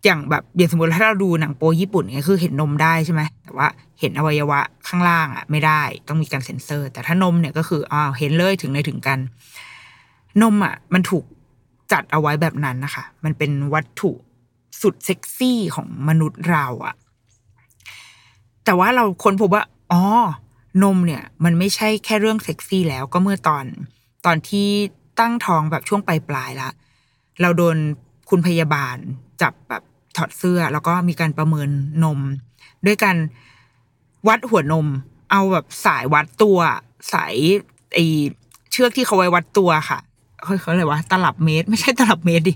[0.04, 3.68] อย่างแบบอย่างสมมติถ้าเราดูหนังโปญี่ปุ่นเนี่ยคือเห็นนมได้ใช่ไหมแต่ว่า
[4.00, 9.18] เห็นอวัยวะข้างล่างอะ ไม่ได้ต้องมีการเซ็นเซอร์ แต่ถ้านมเนี่ยก็คืออ้าวเห็นเลยถึงในถึงกัน
[10.42, 11.24] นมอะ มันถูก
[11.92, 14.10] จัดเอาไว้แบบนั้นนะคะ มันเป็นวัตถุ
[14.82, 16.94] สุดเซ็กซี่ของมนุษย์เราอะ
[18.64, 20.02] แต่ว่าเราค้นพบว่า อ๋อ
[20.82, 23.64] นมเนี่ยมันไม่ใช่แค่เรื่องเซ็กซี่แล้วก็เมื่อตอน
[24.26, 24.68] ตอนที่
[25.20, 26.70] ตั้งท้องแบบช่วงปลายปลายละ
[27.40, 27.76] เราโดน
[28.30, 28.96] คุณพยาบาล
[29.42, 29.82] จับแบบ
[30.16, 31.68] ถอดเสื้อ แล้วก็มีการประเมิน
[32.04, 32.20] นม
[32.86, 33.16] ด้วยการ
[34.28, 34.86] วัดหัวนม
[35.30, 36.58] เอาแบบสายวัดตัว
[37.12, 37.34] สาย
[37.94, 37.98] ไอ
[38.70, 39.98] เชือกที่เขาไว้วัดตัวค่ะ
[40.42, 42.54] เขาเขาอะไรวะตลับเมตร ไม่ใช่ตลับเมตรดิ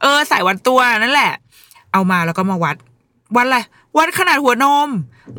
[0.00, 1.32] เออสายวัดตัวนั่นแหละ
[1.92, 2.76] เอามาแล้วก็มาวัด
[3.36, 3.58] วัดอะไร
[3.96, 4.88] วัดขนาดหัวนม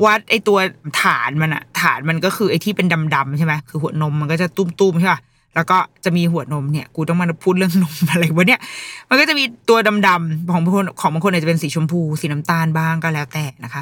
[0.06, 0.58] วัดไอตัว
[1.02, 5.22] ฐานมันอะฐานมันก็คือไอที่เป็นดำๆใช่ไหมคือหัวนมมันก็จะตุ้มๆใช่ป่ะ
[5.56, 8.62] แล้วก็จะมีหัวนมเนี่ย กูต้องมาพูดเรื่องนมอะไรวะเนี่ย
[9.10, 9.78] มันก็จะมีตัว
[10.08, 13.82] ดำๆของบางคนของบางคนอาจจะเป็นสีชมพู สีน้ำตาลบ้างก็แล้วแต่นะคะ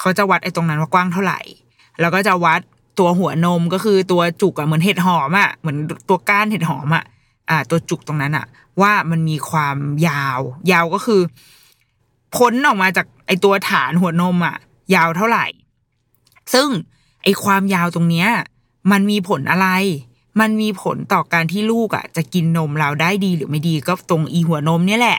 [0.00, 1.40] เขาจะวัดไอ้ตรงนั้นว่ากว้างเท่าไหร่
[2.00, 2.60] แล้วก็จะวัด
[2.98, 5.76] ตัวหัวนมก็คือตัวจุกอะเหมือนเห็ดหอมอะเหมือน
[6.08, 7.04] ตัวก้านเห็ดหอมอะ
[7.50, 8.46] อ่า ตัวจุกตรงนั้นอะ
[8.80, 9.76] ว่ามันมีความ
[10.08, 10.40] ยาว
[10.72, 11.20] ยาวก็คือ
[12.36, 14.56] พ้นออกมาจาก ไอตัวฐานหัวนมอะ
[14.94, 15.46] ยาวเท่าไหร่
[16.54, 16.68] ซึ่ง
[17.22, 18.28] ไอความยาวตรงเนี้ย
[18.90, 19.68] มันมีผลอะไร
[20.40, 25.18] มันมีผลต่อการที่ลูกอะจะกินนมเราได้ดีหรือไม่ดีก็ตรงอีหัวนมเนี่ยแหละ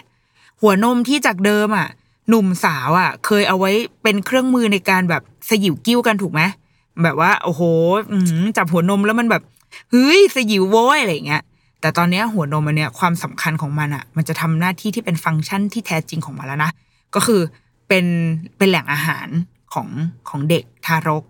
[0.61, 1.87] หัวนมที่จากเดิมอะ
[2.29, 3.71] หนุ่มสาวอะเคยเอาไว้
[4.03, 6.41] เป็นเครื่องมือในการแบบสยิวกิ้วกันถูกไหม
[7.03, 7.61] แบบว่า โอ้โห
[8.57, 9.43] จับหัวนมแล้วมันแบบ
[9.91, 11.43] เฮ้ยสยิวโว้ยอะไรเงี้ย
[11.81, 16.71] แต่ตอนเนี้ยหัวนมมันเนี่ยความสำคัญของมันอะมันจะทำหน้าที่ที่เป็นฟังก์ชันที่แท้จริงของมันแล้วนะ
[17.15, 17.41] ก็คือ
[17.87, 18.05] เป็น
[18.57, 19.27] เป็นแหล่งอาหาร
[19.73, 19.87] ของ
[20.29, 21.23] ของเด็กทารก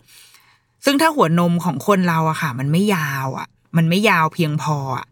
[0.86, 5.06] ซึ่งถ้าหัวนมของคนเราอะค่ะ มันไม่ยาวอะมันไม่ยาวเพียงพออะ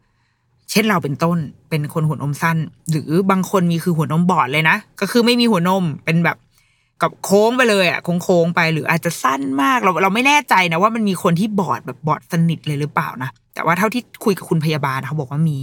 [0.71, 1.37] เช่นเราเป็นต้น
[1.69, 2.57] เป็นคนหัวนมสั้น
[2.89, 6.37] หรือบางคนมีคือหัวนมบอดเลยนะก็คือไม่มีหัวนมเป็นแบบ
[7.01, 15.59] กับโค้งไปเลยอะโค้งๆไปหรืออาจจะสั้นมากเราเราไม่แน่ใจนะว่ามันมีคนที่บอดแบบบอดสนิทเลยหรือเปล่านะแต่ว่าเท่าที่คุยกับคุณพยาบาลเขาบอกว่ามี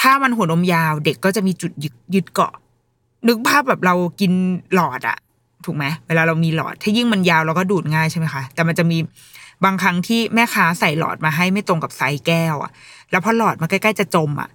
[0.00, 2.52] ถ้ามันหัวนมยาวเด็กก็จะมีจุดยึดยึดเกาะ
[3.28, 4.32] นึกภาพแบบเรากิน
[4.74, 5.18] หลอดอะ
[5.64, 8.98] ถูกไหมเวลาเรามีหลอด ถ้ายิ่งมันยาวเราก็ดูดง่ายใช่ไหมคะ แต่มันจะมี
[9.64, 12.70] บางครั้งที่แม่ค้าใส่หลอดมาให้ไม่ตรงกับไซส์แก้วอะ
[13.10, 14.48] แล้วพอหลอดมันใกล้ๆจะจมอะ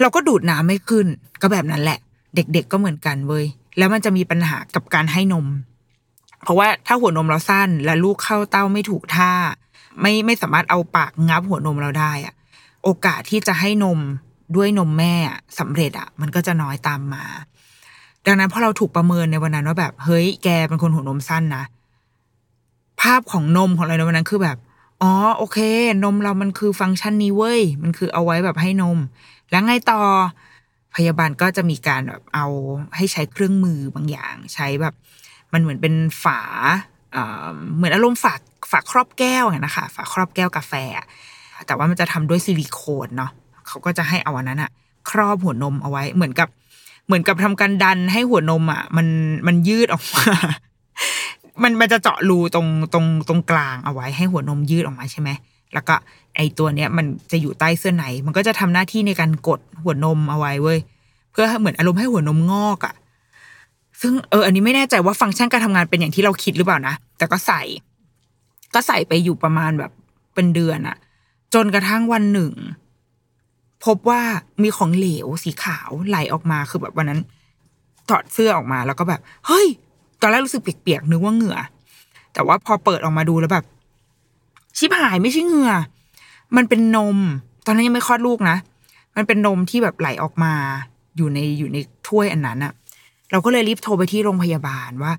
[0.00, 1.06] เราก็ดูดน้ำไม่ขึ้น
[1.42, 1.98] ก็แบบนั้นแหละ
[2.34, 3.44] เด็กๆก็เหมือนกันเว้ย
[3.78, 5.46] แล้วมันจะมีปัญหากับการให้นม
[6.42, 9.32] เพราะว่าถ้าหัวนมเราสั้น และลูกเข้าเต้าไม่ถูกท่า
[10.00, 12.34] ไม่ไม่สามารถเอาปากงับหัวนมเราได้อะ
[12.84, 13.98] โอกาสที่จะให้นม
[14.56, 17.24] ด้วยนมแม่อะสำเร็จอะมันก็จะน้อยตามมา
[18.26, 21.64] ดังนั้นพอเราถูกประเมินในวันนั้นว่าแบบ เฮ้ยแกเป็นคนหัวนมสั้นนะ
[23.00, 24.58] ภาพของนมของเราในวันนั้นคือแบบ
[25.02, 25.58] อ๋อโอเค
[26.04, 28.98] นมเรามันคือฟังก์ชันนี้เว้ย มันคือเอาไว้แบบให้นม
[29.50, 30.00] แล้วไงต่อ
[30.94, 32.46] พยาบาลก็จะมีการแบบเอา
[32.96, 34.94] ให้ใช้เครื่องมือบางอย่าง ใช้แบบ
[35.52, 36.40] มันเหมือนเป็นฝา
[37.76, 38.34] เหมือนอารมณ์ฝา
[38.70, 40.72] ฝาครอบแก้วอะนะคะฝาครอบแก้วกาแฟ
[41.66, 43.30] แต่ว่ามันจะทำด้วยซิลิโคนเนาะ
[43.68, 44.70] เขาก็จะให้เอาอันนั้นอะ
[45.10, 46.48] ครอบหัวนมเอาไว้เหมือนกับ
[47.10, 49.06] เหมือนกับทำการดันให้หัวนมอะมัน
[49.46, 50.24] มันยืดออกมา
[51.62, 55.28] มันมันจะเจาะรูตรงตรงตรงกลางเอาไว้ให้หัวนมยืดออกมาใช่ไหม
[55.74, 55.94] แล้วก็
[56.36, 60.78] ไอตัวเนี้ยมันจะอยู่ใต้เสื้อในมันก็จะทำหน้าที่ในการกดหัวนมเอาไว้เว้ย
[61.32, 62.94] เพื่อเหมือนอารมณ์ให้หัวนมงอกอะ
[64.00, 67.62] ซึ่งเอออันนี้ไม่แน่ใจว่าฟังก์ชันการทำงานเป็นอย่างที่เราคิดหรือเปล่านะแต่ก็ใส่
[68.74, 69.90] ก็ใส่ไปอยู่ประมาณแบบ
[70.34, 70.96] เป็นเดือนอะ
[71.54, 72.52] จนกระทั่งวันหนึ่ง
[73.84, 74.20] พบว่า
[74.62, 77.20] มีของเหลวสีขาวไหลออกมาคือแบบวันนั้น
[78.08, 79.66] ถอดเสื้อออกมาแล้วก็แบบ เฮ้ย
[80.20, 81.58] ตอนแรกรู้สึกเปียกๆนึกว่าเหงื่อ
[82.32, 83.64] แต่ว่าพอเปิดออกมาดูแล้วแบบ
[84.78, 85.72] ชิบหายไม่ใช่เหงื่อ
[86.56, 87.18] มันเป็นนม
[87.66, 88.56] ตอนนั้นยังไม่คลอดลูกนะ
[89.16, 90.52] มันเป็นนมที่แบบไหลออกมา
[91.16, 92.72] อยู่ในอยู่ในถ้วยอันนั้นอะ
[93.30, 95.12] เราก็เลยรีบโทรไปที่โรงพยาบาลว่า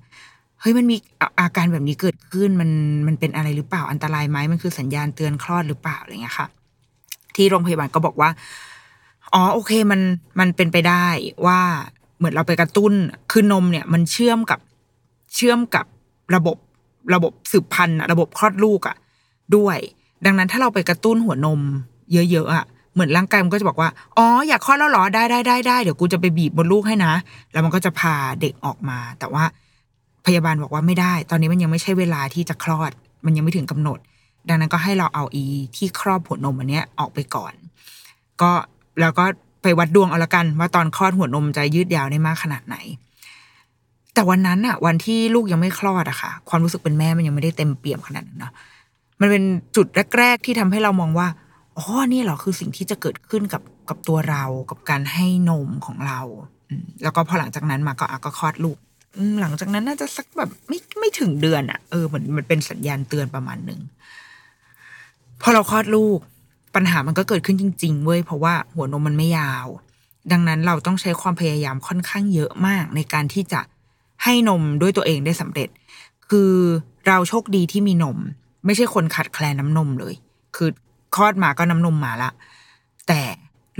[0.60, 0.96] เฮ้ยมันมี
[1.40, 2.70] อาการแบบนี้เกิดขึ้นมัน
[3.06, 6.46] มันเป็นอะไรหรือเปล่าอันตรายไหมมันคือสัญญาณเตือนคลอดหรือเปล่าอะไรเงี้ยค่ะ
[7.36, 8.30] ที่โรงพยาบาลก็บอกว่า
[9.34, 10.00] อ๋อโอเคมัน
[10.40, 11.06] มันเป็นไปได้
[11.46, 11.60] ว่า
[12.18, 12.92] เหมือนเราไปกระตุ้น
[13.30, 14.58] คือนมเนี่ย มันเชื่อมกับ
[15.34, 15.84] เชื่อมกับ
[16.34, 16.56] ระบบ
[17.14, 18.96] ระบบสืบพันธุ์ระบบคลอดลูกอะ
[19.56, 19.78] ด้วย
[20.26, 21.60] ดังนั้นถ้าเราไปกระตุ้นหัวนม
[22.12, 22.64] เยอะๆอะ
[22.94, 27.12] เหมือนร่างกายมันก็จะบอกว่า อ๋ออยากคลอดแล้วหรอ ได้ได้ได้ได้เดี๋ยวกูจะไปบีบบนลูกให้นะ
[27.52, 29.44] แล้วมันก็จะพาเด็กออกมา แต่ว่า
[30.26, 32.92] พยาบาลบอกว่าไม่ได้ ตอนนี้มันยังไม่ใช่เวลาที่จะคลอด
[33.24, 33.98] มันยังไม่ถึงกำหนด
[34.48, 35.44] ดังนั้นก็ให้เราเอาอี
[35.76, 37.52] ที่ครอบหัวนมอันเนี้ยออกไปก่อน
[38.42, 38.50] ก็
[39.00, 39.24] แล้วก็
[39.62, 42.76] ไปวัดดวงเอาละกัน ว่าตอนคลอดหัวนมจะยืดยาวได้มากขนาดไหน
[44.14, 48.52] แต่วันนั้นอะวันที่ลูกยังไม่คลอดอะค่ะ ความรู้สึกเป็นแม่มันยังไม่ได้เต็มเปี่ยมขนาดนั้นเนาะ
[49.20, 49.42] มันเป็น
[49.76, 49.86] จุด
[50.18, 51.28] แรก ๆ ที่ทำให้เรามองว่า
[51.76, 56.20] อ๋อนี่เหรอคือสิ่งที่จะเกิดขึ้นกับกับตัวเรากับการให้นมของเรา
[57.02, 58.78] แล้วก็พอหลังจากนั้นมาก็อะก็คลอดลูก
[59.40, 63.80] หลังจากนั้นน่าจะสักแบบไม่ไม่ถึงเดือนอะเออเหมือนมันเป็นสัญญาณเตือนประมาณหนึ่ง
[65.42, 66.18] พอเราคลอดลูก
[66.74, 69.66] ปัญหามันก็เกิดขึ้นจริง ๆ เว้ยเพราะว่าหัวนมมันไม่ยาว
[70.32, 73.60] ดังนั้นเราต้องใช้ความพยายามค่อนข้างเยอะมากในการที่จะ
[74.24, 75.68] ให้นมด้วยตัวเองได้สำเร็จ
[76.30, 76.52] คือ
[77.06, 78.18] เราโชคดีที่มีนม
[78.64, 80.14] ไม่ใช่คนขาดแคลนน้ำนมเลย
[80.56, 80.70] คือ
[81.14, 82.30] คลอดมาก็น้ำนมมาละ
[83.08, 83.22] แต่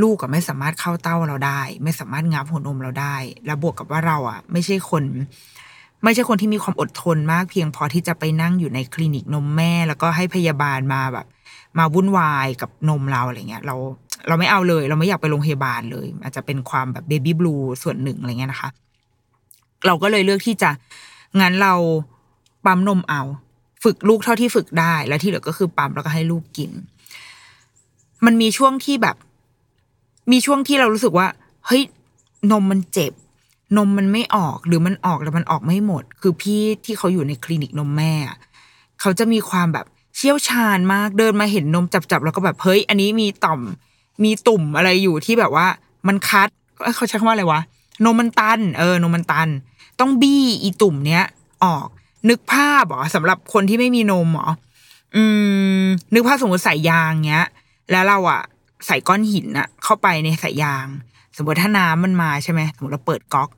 [0.02, 5.04] ลูกก็ไม่สามารถเข้าเต้าเราได้ ไม่สามารถงับหัวนมเราได้ แล้วบวกกับว่าเราอะ ไม่ใช่คน
[6.04, 11.26] ไม่ใช่คนที่มีความอดทนมากเพียงพอที่จะไปนั่งอยู่ในคลินิกนมแม่ แล้วก็ให้พยาบาลมาแบบ
[11.78, 13.76] มาวุ่นวายกับนมเราอะไรเงี้ย เรา
[14.28, 18.70] เราไม่เอาเลย เราไม่อยากไปโรงพยาบาลเลย อาจจะเป็นความแบบเบบี้บลูส่วนหนึ่งอะไรเงี้ยนะคะ
[19.86, 20.70] เราก็เลยเลือกที่จะ
[21.40, 21.74] งั้นเรา
[22.64, 23.22] ปั๊มนมเอา
[23.84, 26.70] ฝึกลูกเท่าที่ฝึกได้ แล้วที่เหลือก็คือปั๊มแล้วก็ให้ลูกกิน
[28.24, 29.16] มันมีช่วงที่แบบ
[30.32, 31.26] มีช่วงที่เรารู้สึกว่า
[31.66, 31.82] เฮ้ย
[32.52, 33.12] นมมันเจ็บ
[33.76, 38.12] นมมันไม่ออกหรือมันออกแล้วมันออกไม่หมด คือพี่ที่เขาอยู่ในคลินิกนมแม่
[39.00, 43.60] เขาจะมีความแบบ เชี่ยวชาญมากเดินมาเห็นนมจับๆแล้วก็แบบเฮ้ยอันนี้มีต่อม
[44.24, 45.66] มีตุ่มอะไรอยู่ที่แบบว่า
[46.08, 46.48] มันคัด
[46.96, 47.60] เขาใช้คำว่าอะไรวะ
[48.04, 49.48] นมมันตัน เออนมมันตัน
[50.00, 51.24] ต้องบี้อีตุ่มเนี้ย
[51.64, 51.86] ออก
[52.28, 54.48] นึกภาพเหรอสำหรับคนที่ไม่มีนมหรอ
[55.16, 55.22] อื
[55.82, 57.46] ม นึกภาพสมมติใส่ยางเงี้ย
[57.90, 58.42] แล้วเราอะ
[58.86, 60.86] ใส่ก้อนหินอะเข้าไปในสายยาง
[61.36, 63.50] สมมติถ้าน้ำมันมาใช่ไหมสมมติเราเปิดก๊อก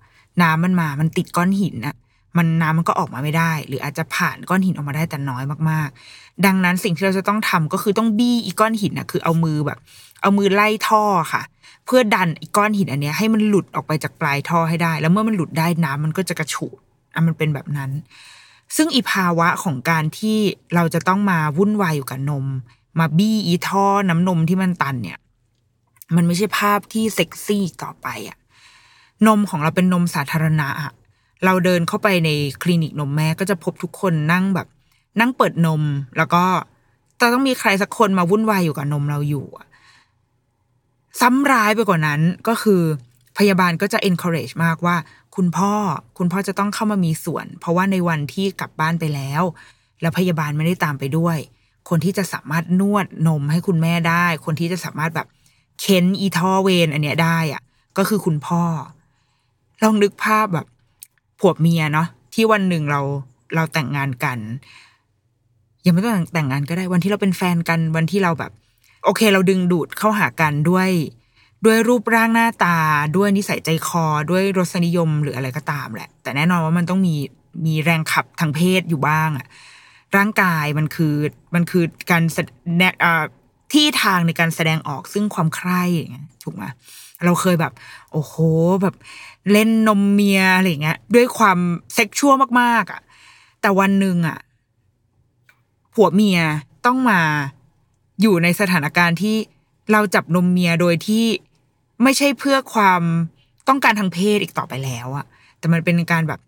[0.43, 1.95] น้ำมันมา มันติดก้อนหินอะ
[2.39, 9.79] มันน้ำมันก็ออกมาไม่ได้ หรืออาจจะผ่านก้อนหินออกมาได้แต่น้อยมากๆ ดังนั้นสิ่งที่เราจะต้องทำก็คือต้องบี้อีก้อนหินอะคือเอามือแบบ
[10.23, 11.43] เอามือไล่ท่อค่ะ
[11.87, 16.79] เพื่อดันอีก้อนหินอันเนี้ยให้มันหลุดออกไปจากปลายท่อให้ได้ แล้วเมื่อมันหลุดได้น้ำมันก็จะกระฉูด
[17.15, 17.91] อะมันเป็นแบบนั้น
[18.77, 20.39] ซึ่งอีภาวะของการที่
[20.75, 22.47] เราจะต้องมาวุ่นวายอยู่กับนม
[22.99, 25.19] มาบี้อีท่อน้ำนมที่มันตันเนี่ย
[26.17, 28.39] มันไม่ใช่ภาพที่เซ็กซี่ต่อไปอะ
[29.27, 30.93] นมของเราเป็นนมสาธารณะอะ
[31.45, 32.31] เราเดินเข้าไปใน
[32.63, 34.69] คลินิกนมแม่ก็จะพบทุกคนนั่งแบบ
[35.21, 35.83] นั่งเปิดนม
[36.17, 36.45] แล้วก็
[37.21, 39.47] จะต้องมีใครสักคนมาวุ่นวายอยู่กับนมเราอยู่
[41.21, 42.83] ซ้ำร้ายไปกว่านั้นก็คือ
[43.39, 44.97] พยาบาลก็จะ encourage มากว่า
[45.37, 45.73] คุณพ่อ
[46.19, 49.43] คุณพ่อจะต้องเข้ามามีส่วน เพราะว่าในวันที่กลับบ้านไปแล้ว
[50.01, 51.39] แล้วพยาบาลไม่ได้ตามไปด้วย
[51.89, 55.27] คนที่จะสามารถนวดนมให้คุณแม่ได้ คนที่จะสามารถแบบ
[55.81, 57.63] เค้นอีท่อเวนอันเนี้ยได้อะ
[57.99, 58.63] ก็คือคุณพ่อ
[59.83, 60.67] ลองนึกภาพแบบ
[61.39, 63.01] ผัวเมียเนาะที่วันหนึ่งเรา
[63.55, 64.39] เราแต่งงานกัน
[65.87, 68.53] ยังไม่ต้องแต่งงานก็ได้วันที่เราเป็นแฟนกันวันที่เราแบบ
[69.05, 70.91] โอเค เราดึงดูดเข้าหากันด้วย
[71.65, 72.79] ด้วยรูปร่างหน้าตา
[73.17, 77.15] ด้วยนิสัยใจคอ ด้วยรสนิยมหรืออะไรก็ตามแหละ แต่แน่นอนว่ามันต้องมี
[77.67, 79.47] มีแรงขับทางเพศอยู่บ้างอะ
[80.17, 81.15] ร่างกายมันคือ
[81.55, 82.47] มันคือการแสด
[82.79, 82.83] แน
[83.73, 86.65] ที่ทางในการแสดงออกซึ่งความใคร่อย่างเงี้ยถูกไหม
[87.25, 87.73] เราเคยแบบ
[88.13, 88.35] โอ้โห
[88.83, 88.95] แบบ
[89.53, 91.59] เล่นนมเมียอะไรเงี้ย ด้วยความ
[91.95, 93.01] เซ็กชวลมากๆอะ
[93.61, 94.39] แต่วันหนึ่งอะ
[95.95, 96.41] ผัวเมีย
[96.87, 97.21] ต้องมา
[98.21, 99.37] อยู่ในสถานการณ์ที่
[99.93, 101.25] เราจับนมเมียโดยที่
[102.03, 103.03] ไม่ใช่เพื่อความ
[103.69, 105.27] ต้องการทางเพศอีกต่อไปแล้วอะ
[105.59, 106.41] แต่มันเป็นการแบบ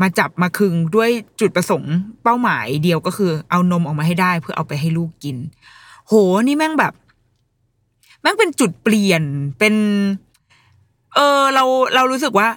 [0.00, 1.10] มาจับมาคึงด้วย
[1.40, 5.36] จุดประสงค์เป้าหมายเดียวก็คือ เอานมออกมาให้ได้เพื่อเอาไปให้ลูกกิน
[6.06, 6.12] โห
[6.46, 6.92] นี่แม่งแบบ
[8.20, 9.22] แม่งเป็นจุดเปลี่ยน
[9.58, 9.74] เป็น
[11.14, 12.48] เออเราเรารู้สึกว่า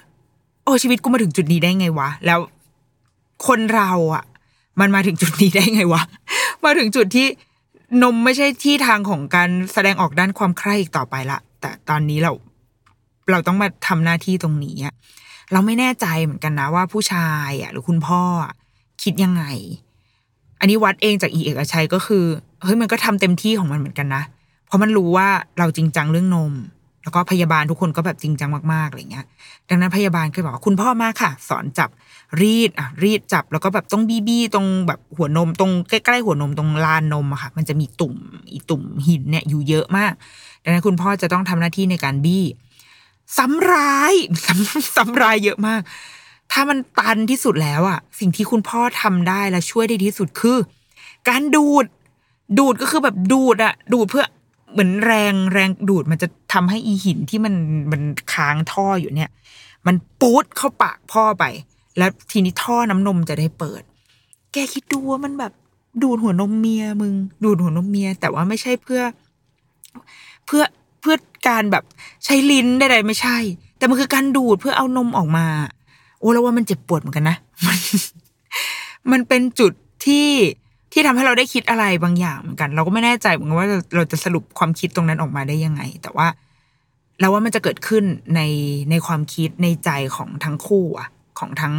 [0.64, 2.38] โอ้ชีวิตกูมาถึงจุดนี้ได้ไงวะ แล้ว
[3.46, 4.24] คนเราอะ
[4.80, 6.02] มันมาถึงจุดนี้ได้ไงวะ
[6.64, 7.26] มาถึงจุดที่
[8.02, 12.32] นมไม่ใช่ที่ทางของการแสดงออกด้านความใคร่อีกต่อไปละ แต่ตอนนี้เรา
[13.30, 14.94] เราต้องมาทำหน้าที่ตรงนี้อะ
[15.52, 18.22] เราไม่แน่ใจเหมือนกันนะว่าผู้ชายอะ หรือคุณพ่อ
[19.02, 19.44] คิดยังไง
[20.60, 22.24] อันนี้วัดเองจากอีเอกชัยก็คือ
[22.62, 24.22] เฮ้ยมันก็ทำเต็มที่ของมันเหมือนกันนะ
[24.66, 26.52] เพราะมันรู้ว่าเราจริงจังเรื่องนม
[27.02, 29.26] แล้วก็พยาบาลทุกคนก็แบบจริงจังมากๆอะไรเงี้ย
[29.68, 31.90] ดังนั้นพยาบาลก็บอกว่าคุณพ่อมาค่ะ สอนจับ
[32.40, 38.14] รีดอะรีดจับแล้วก็แบบต้องบี้บี้ตรงแบบหัวนมตรงใกล้ๆหัวนมตรงลานนมอะค่ะ มันจะมีตุ่ม
[38.52, 40.12] อีตุ่มหินเนี่ยอยู่เยอะมาก
[40.62, 42.44] ดังนั้นคุณพ่อจะต้องทำหน้าที่ในการบี้
[43.36, 45.80] ซ้ำร้ายซ้ำซ้ำร้ายเยอะมาก
[46.52, 50.58] ถ้ามันตันที่สุดแล้วอะสิ่งที่คุณพ่อทำได้และช่วยได้ที่สุดคือ
[51.28, 51.84] การดูด
[52.58, 54.26] ดูดก็คือแบบดูดอะดูดเพื่อ
[54.72, 57.54] เหมือนแรงแรงดูดมันจะทำให้อีหินที่มัน
[57.92, 59.30] มันค้างท่ออยู่เนี่ย
[59.86, 61.44] มันปูดเข้าปากพ่อไป
[61.98, 63.82] แล้วทีนี้ท่อน้ำนมจะได้เปิด
[64.52, 65.52] แกคิดดูว่ามันแบบ
[66.02, 67.12] ดูดหัวนมเมียมึง
[67.44, 69.02] ดูดหัวนมเมีย แต่ว่าไม่ใช่เพื่อ
[70.46, 70.62] เพื่อ
[71.00, 71.16] เพื่อ
[71.48, 71.84] การแบบ
[72.24, 73.38] ใช้ลิ้นใดๆไม่ใช่
[73.78, 75.46] แต่มันคือการดูดเพื่อเอานมออกมา
[76.20, 77.78] โอ้แล้วว่ามันเจ็บปวดเหมือนกันนะมัน
[79.12, 79.72] มันเป็นจุด
[80.06, 80.28] ที่
[80.92, 86.26] ที่ทำให้เราได้คิดอะไรบางอย่างเหมือนกัน เราก็ไม่แน่ใจเหมือนกันว่าเราจะสรุปความคิดตรงนั้นออกมาได้ยังไง แต่ว่า
[87.20, 88.04] เราว่ามันจะเกิดขึ้น
[88.34, 88.40] ใน
[88.90, 91.74] ในความคิดในใจของทั้งคู่อะ ของทั้ง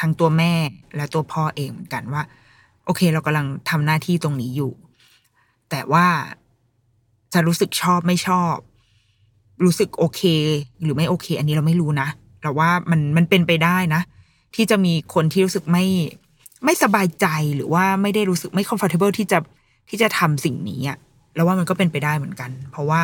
[0.00, 0.52] ทั้งตัวแม่
[0.96, 2.22] และตัวพ่อเองเหมือนกันว่า
[2.84, 4.72] โอเค เรากำลังทำหน้าที่ตรงนี้อยู่
[5.70, 6.06] แต่ว่า
[7.34, 8.54] จะรู้สึกชอบไม่ชอบ
[9.64, 10.22] รู้สึกโอเค
[10.82, 12.08] หรือไม่โอเค อันนี้เราไม่รู้นะ
[12.42, 14.02] เราว่ามันมันเป็นไปได้นะ
[14.54, 15.84] ที่จะมีคนที่รู้สึกไม่
[16.64, 19.38] ไม่สบายใจหรือว่าไม่ได้รู้สึกไม่ comfortable ที่จะ
[19.88, 20.98] ที่จะทำสิ่งนี้อะ
[21.34, 23.00] แล้วว่ามันก็เป็นไปได้เหมือนกัน เพราะว่า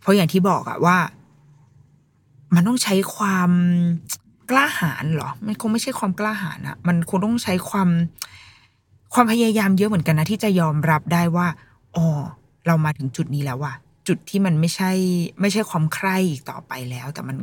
[0.00, 0.96] เพราะอย่างที่บอกอะว่า
[2.54, 3.50] มันต้องใช้ความ
[4.52, 7.88] กล้าหาญเหรอ มันคงไม่ใช่ความกล้าหาญอะมันคงต้องใช้ความ
[9.14, 11.46] ความพยายามเยอะเหมือนกันนะที่จะยอมรับได้ว่า
[11.96, 12.06] อ๋อ
[12.66, 13.74] เรามาถึงจุดนี้แล้วว่ะ
[14.08, 14.90] จุดที่มันไม่ใช่
[15.40, 17.36] ไม่ใช่ความใคร่อีกต่อไปแล้ว แต่มัน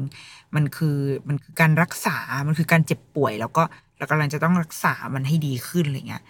[0.56, 2.18] มันคือมันคือการรักษา
[2.48, 3.64] มันคือการเจ็บป่วย แล้วก็
[3.98, 6.24] เรากำลังจะต้องรักษามันให้ดีขึ้นอะไรเงี้ย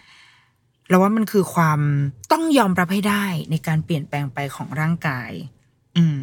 [0.90, 1.80] เราว่ามันคือความ
[2.32, 5.32] ต้องยอมรับให้ได้ในการเปลี่ยนแปลงไปของร่างกาย
[5.98, 6.18] อืม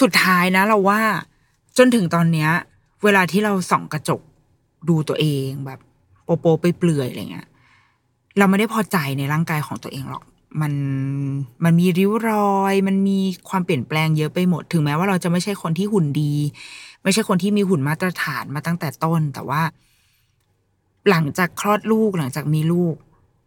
[0.00, 1.00] สุดท้ายนะ เราว่า
[1.78, 2.50] จนถึงตอนเนี้ย
[3.04, 4.20] เวลาที่เราส่องกระจก
[4.88, 5.80] ดูตัวเองแบบ
[6.24, 7.48] โปโปไปเปลือยอะไรเงี้ย
[8.38, 10.24] เราไม่ได้พอใจในร่างกายของตัวเองหรอก
[10.60, 10.72] มัน
[11.64, 16.32] มันมีริ้วรอย มันมีความเปลี่ยนแปลงเยอะไปหมด ถึงแม้ว่าเราจะไม่ใช่คนที่หุ่นดี
[17.02, 19.62] ไม่ใช่คนที่มีหุ่นมาตรฐานมาตั้งแต่ต้น แต่ว่า
[21.10, 22.94] หลังจากคลอดลูกหลังจากมีลูก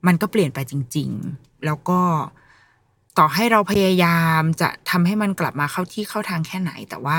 [0.07, 1.99] มันก็เปลี่ยนไปจริง ๆ แล้วก็
[3.17, 7.17] ต่อให้เราพยายามจะทำให้มันกลับมาเข้าที่เข้าทางแค่ไหน แต่ว่า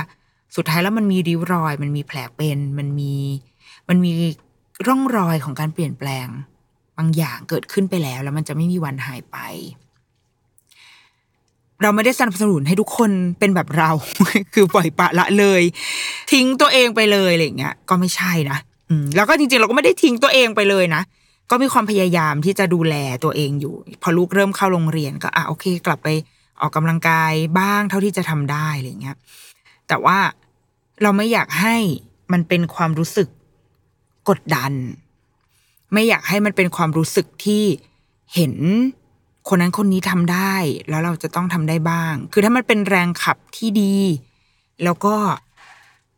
[0.56, 3.14] สุดท้ายแล้วมันมีริ้วรอย มันมีแผลเป็นมันมี
[3.88, 4.10] มันมี
[4.86, 6.26] ร่องรอยของการเปลี่ยนแปลง
[6.98, 9.38] บางอย่างเกิดขึ้นไปแล้ว แล้วมันจะไม่มีวันหายไป
[11.82, 13.90] เราไม่ได้สนับสนุนให้ทุกคนเป็นแบบเรา
[14.54, 15.62] คือปล่อยปะละเลย
[16.32, 18.58] ทิ้งตัวเองไปเลยอะไรเงี้ยก็ไม่ใช่นะ
[18.90, 21.02] อืมแล้วก็จริงๆ เราก็ไม่ได้ทิ้งตัวเองไปเลยนะ
[21.50, 26.08] ก็มีความพยายามที่จะดูแลตัวเองอยู่ พอลูกเริ่มเข้าโรงเรียนก็อะโอเค กลับไป
[26.60, 29.16] ออกกำลังกายบ้างเท่าที่จะทำได้อะไรเงี้ย
[29.88, 30.18] แต่ว่า
[31.02, 31.76] เราไม่อยากให้
[32.32, 33.28] มันเป็นความรู้สึก
[34.28, 34.72] กดดัน
[35.92, 37.64] ไม่อยากให้มันเป็นความรู้สึกที่
[38.34, 38.54] เห็น
[39.48, 40.54] คนนั้นคนนี้ทำได้
[40.88, 43.96] แล้วเราจะต้องทำได้บ้าง คือถ้ามันเป็นแรงขับที่ดี
[44.84, 45.14] แล้วก็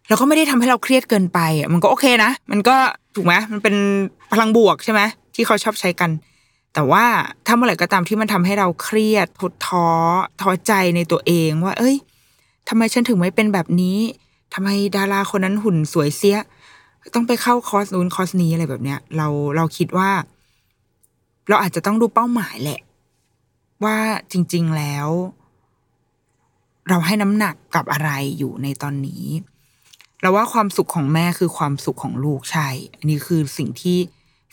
[0.08, 1.40] แล้วก็ไม่ได้ทำให้เราเครียดเกินไป
[1.72, 2.76] มันก็โอเคนะ มันก็
[3.14, 3.74] ถูกไหมมันเป็น
[4.32, 5.00] พลังบวกใช่ไหม
[5.34, 6.10] ที่เขาชอบใช้กัน
[6.74, 7.04] แต่ว่า
[7.46, 9.88] ถ้าเมื่อไหร่ก็ตามที่มันทำให้เราเครียดทดท้อ
[10.40, 11.96] ท้อใจในตัวเองว่า เอ้ย
[12.68, 13.98] ทำไมฉันถึงไม่เป็นแบบนี้
[14.54, 16.38] ทำไมดาราคนนั้นหุ่นสวยเสีย
[17.14, 20.10] ต้องไปเข้าคอร์สนู้นคอร์สนี้อะไรแบบเนี้ย เราเราคิดว่า
[21.48, 22.80] เราอาจจะต้องดูเป้าหมายแหละ
[23.84, 23.96] ว่า
[24.32, 25.08] จริง ๆแล้ว
[26.88, 29.24] เราให้น้ำหนักกับอะไรอยู่ในตอนนี้
[30.20, 33.98] เราว่าความสุขของแม่คือความสุขของลูกใช่อันนี้คือสิ่งที่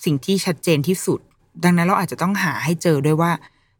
[0.05, 1.19] สิ่งที่ชัดเจนที่สุด
[1.63, 3.31] ดังนั้นเราอาจจะต้องหาให้เจอด้วยว่า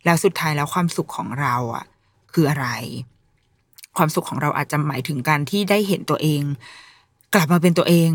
[0.06, 1.86] แล้วสุดท้ายแล้วความสุขของเราอะ
[2.34, 2.68] คืออะไร
[3.98, 6.42] ความสุขของเราอาจจะหมายถึงการที่ได้เห็นตัวเอง
[7.34, 8.10] กลับมาเป็นตัวเอง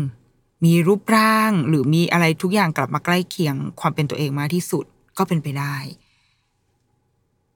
[0.65, 4.85] มีรูปร่างหรือมีอะไรทุกอย่างกลับมาใกล้เคียงความเป็นตัวเองมากที่สุด
[5.17, 5.75] ก็เป็นไปได้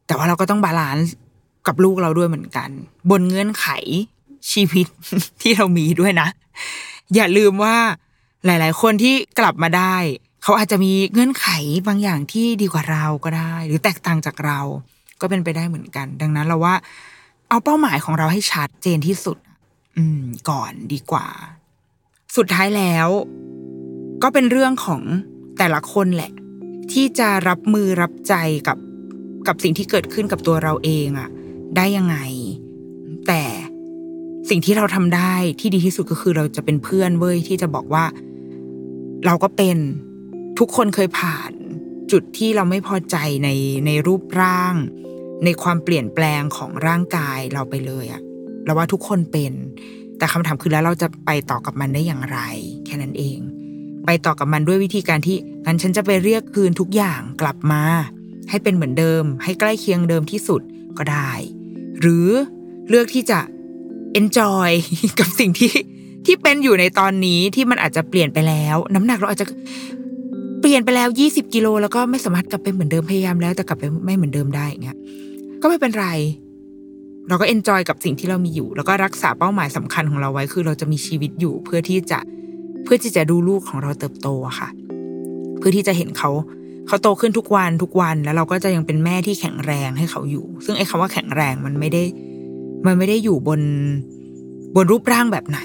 [0.06, 1.14] แต่ว่าเราก็ต้อง balance
[1.68, 2.70] กับลูกเราด้วยเหมือนกัน
[3.10, 3.68] บนเงื่อนไข
[4.52, 4.88] ชีวิต
[5.42, 6.28] ที่เรามีด้วยนะ
[7.16, 7.78] อย่าลืมว่า
[8.46, 9.96] หลาย ๆ คนที่กลับมาได้
[10.44, 11.48] เขาอาจจะมีเงื่อนไข
[11.88, 14.60] บางอย่างที่ดีกว่าเราก็ได้ หรือแตกต่างจากเรา
[15.22, 16.76] ก็เป็นไปได้เหมือนกัน ดังนั้นเราว่า
[17.50, 19.38] เอาเป้าหมายของเราให้ชัดเจนที่สุด
[19.98, 21.28] อืม ก่อนดีกว่า
[22.36, 23.08] สุดท้ายแล้ว
[24.24, 25.02] ก็เป็นเรื่องของ
[25.58, 26.32] แต่ละคนแหละ
[26.92, 28.34] ที่จะรับมือรับใจ
[28.68, 28.78] กับ
[29.48, 31.30] กับสิ่งที่เกิดขึ้นกับตัวเราเองอะ
[31.76, 32.18] ได้ยังไง
[33.28, 33.44] แต่
[34.50, 38.06] สิ่งที่เราทำได้ที่ดีที่สุดก็คือเราจะเป็นเพื่อนเว้ยที่จะบอกว่า
[39.26, 39.78] เราก็เป็น
[40.60, 41.52] ทุกคนเคยผ่าน
[42.12, 43.50] จุดที่เราไม่พอใจใน
[43.86, 44.76] ในรูปร่าง
[45.46, 48.22] ในความเปลี่ยนแปลงของร่างกายเราไปเลยอะ
[48.66, 49.54] เราว่าทุกคนเป็น
[50.18, 52.40] แต่คำถามคือแล้วเราจะไปต่อกับมันได้อย่างไร
[52.86, 53.40] แค่นั้นเอง
[54.06, 57.84] ไปต่อกับมันด้วยวิธีการที่งั้นฉันจะไปเรียกคืนทุกอย่างกลับมา
[58.50, 60.62] ให้เป็นเหมือนเดิม ให้ใกล้เคียงเดิมที่สุด
[60.98, 61.32] ก็ได้
[62.02, 62.30] หรือ
[62.90, 63.40] เลือกที่จะ
[64.20, 64.70] enjoy
[65.20, 65.72] กับสิ่งที่
[66.26, 69.48] ที่เป็นอยู่ในตอนนี้ที่มันอาจจะเปลี่ยนไปแล้ว น้ำหนักเราอาจจะ
[70.62, 74.98] เปลี่ยนไปแล้วยี่สิบกิโลแล้วก็ไม่สามารถกลับไปเหมือนเดิมพยายามแล้วแต่กลับไปไม่เหมือนเดิมได้อย่างเงี้ย
[75.62, 76.08] ก็ไม่เป็นไร
[77.28, 82.20] เราก็ enjoy กับสิ่งที่เรามีอยู่ แล้วก็รักษาเป้าหมายสำคัญของเราไว้คือเราจะมีชีวิตอยู่เพื่อที่จะ
[82.84, 84.70] เพื่อที่จะดูลูกของเราเติบโตอะค่ะ
[85.58, 86.32] เพื่อที่จะเห็นเขา
[86.88, 92.04] เขาโตขึ้นทุกวันทุกวันแล้วเราก็จะยังเป็นแม่ที่แข็งแรงให้เขาอยู่ ซึ่งไอ้คาว่าแข็งแรงมันไม่ได้
[92.86, 93.62] มันไม่ได้อยู่บน
[94.76, 95.60] บนรูปร่างแบบไหน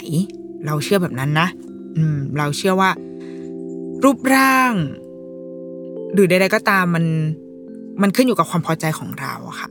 [0.67, 1.49] เราเชื่อแบบนั้นนะ
[1.97, 2.91] อืม เราเชื่อว่า
[4.05, 4.73] รูปร่าง
[6.15, 7.05] หรือใดๆก็ตามมัน
[8.03, 9.69] มันขึ้นอยู่กับความพอใจของเราอะค่ะ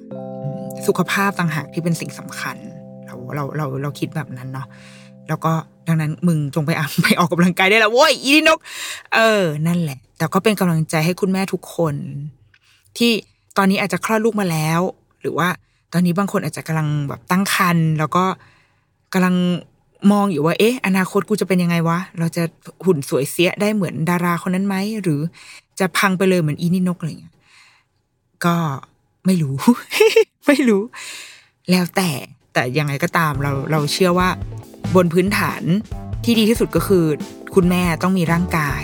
[0.87, 2.57] สุขภาพต่างหากที่เป็นสิ่งสำคัญ
[3.05, 4.67] เราเราเราเราคิดแบบนั้นเนาะ
[5.27, 5.51] แล้วก็
[5.87, 8.59] ดังนั้นมึงจงไปอะไปออกกำลังกายได้แล้วโว้ยอีนก
[9.15, 11.95] เออ นั่นแหละ แต่ก็เป็นกำลังใจให้คุณแม่ทุกคน
[12.97, 13.11] ที่
[13.57, 14.81] ตอนนี้อาจจะคลอดลูกมาแล้ว
[15.21, 15.47] หรือว่า
[15.93, 18.25] ตอนนี้บางคนอาจจะกำลังแบบตั้งครรภ์แล้วก็
[19.13, 19.35] กำลัง
[20.11, 22.43] มองอยู่ว่า เอ๊ะ อนาคตกูจะเป็นยังไงวะ เราจะ
[22.85, 25.19] หุ่นสวยเสียได้เหมือนดาราคนนั้นไหม หรือ
[25.79, 27.35] จะพังไปเลยเหมือนอีนี่นกอะไรเงี้ย
[28.45, 28.55] ก็
[29.25, 29.55] ไม่รู้
[30.47, 30.81] ไม่รู้
[31.71, 32.09] แล้วแต่
[32.53, 34.29] แต่ยังไงก็ตามเราเราเชื่อว่า
[34.95, 35.61] บนพื้นฐาน
[36.23, 37.05] ที่ดีที่สุดก็คือ
[37.55, 38.83] คุณแม่ต้องมีร่างกาย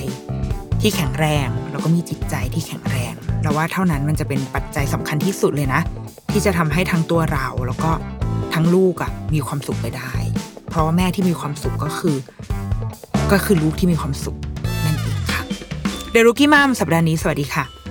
[0.82, 5.82] ที่แข็งแรง แล้วก็มีจิตใจที่แข็งแรงเราว่าเท่านั้นมันจะเป็นปัจจัยสำคัญที่สุดเลยนะ
[6.32, 7.92] ที่จะทำให้ทั้งตัวเราแล้วก็
[8.54, 10.12] ทั้งลูกอะ่ะมีความสุขไปได้
[10.70, 12.16] เพราะว่าแม่ที่มีความสุขก็คือ
[13.32, 14.38] ก็คือลูกที่มีความสุข
[14.86, 15.42] นั่นเองค่ะ
[16.12, 17.87] เดรุกี้มามสัปดาห์นี้สวัสดีค่ะ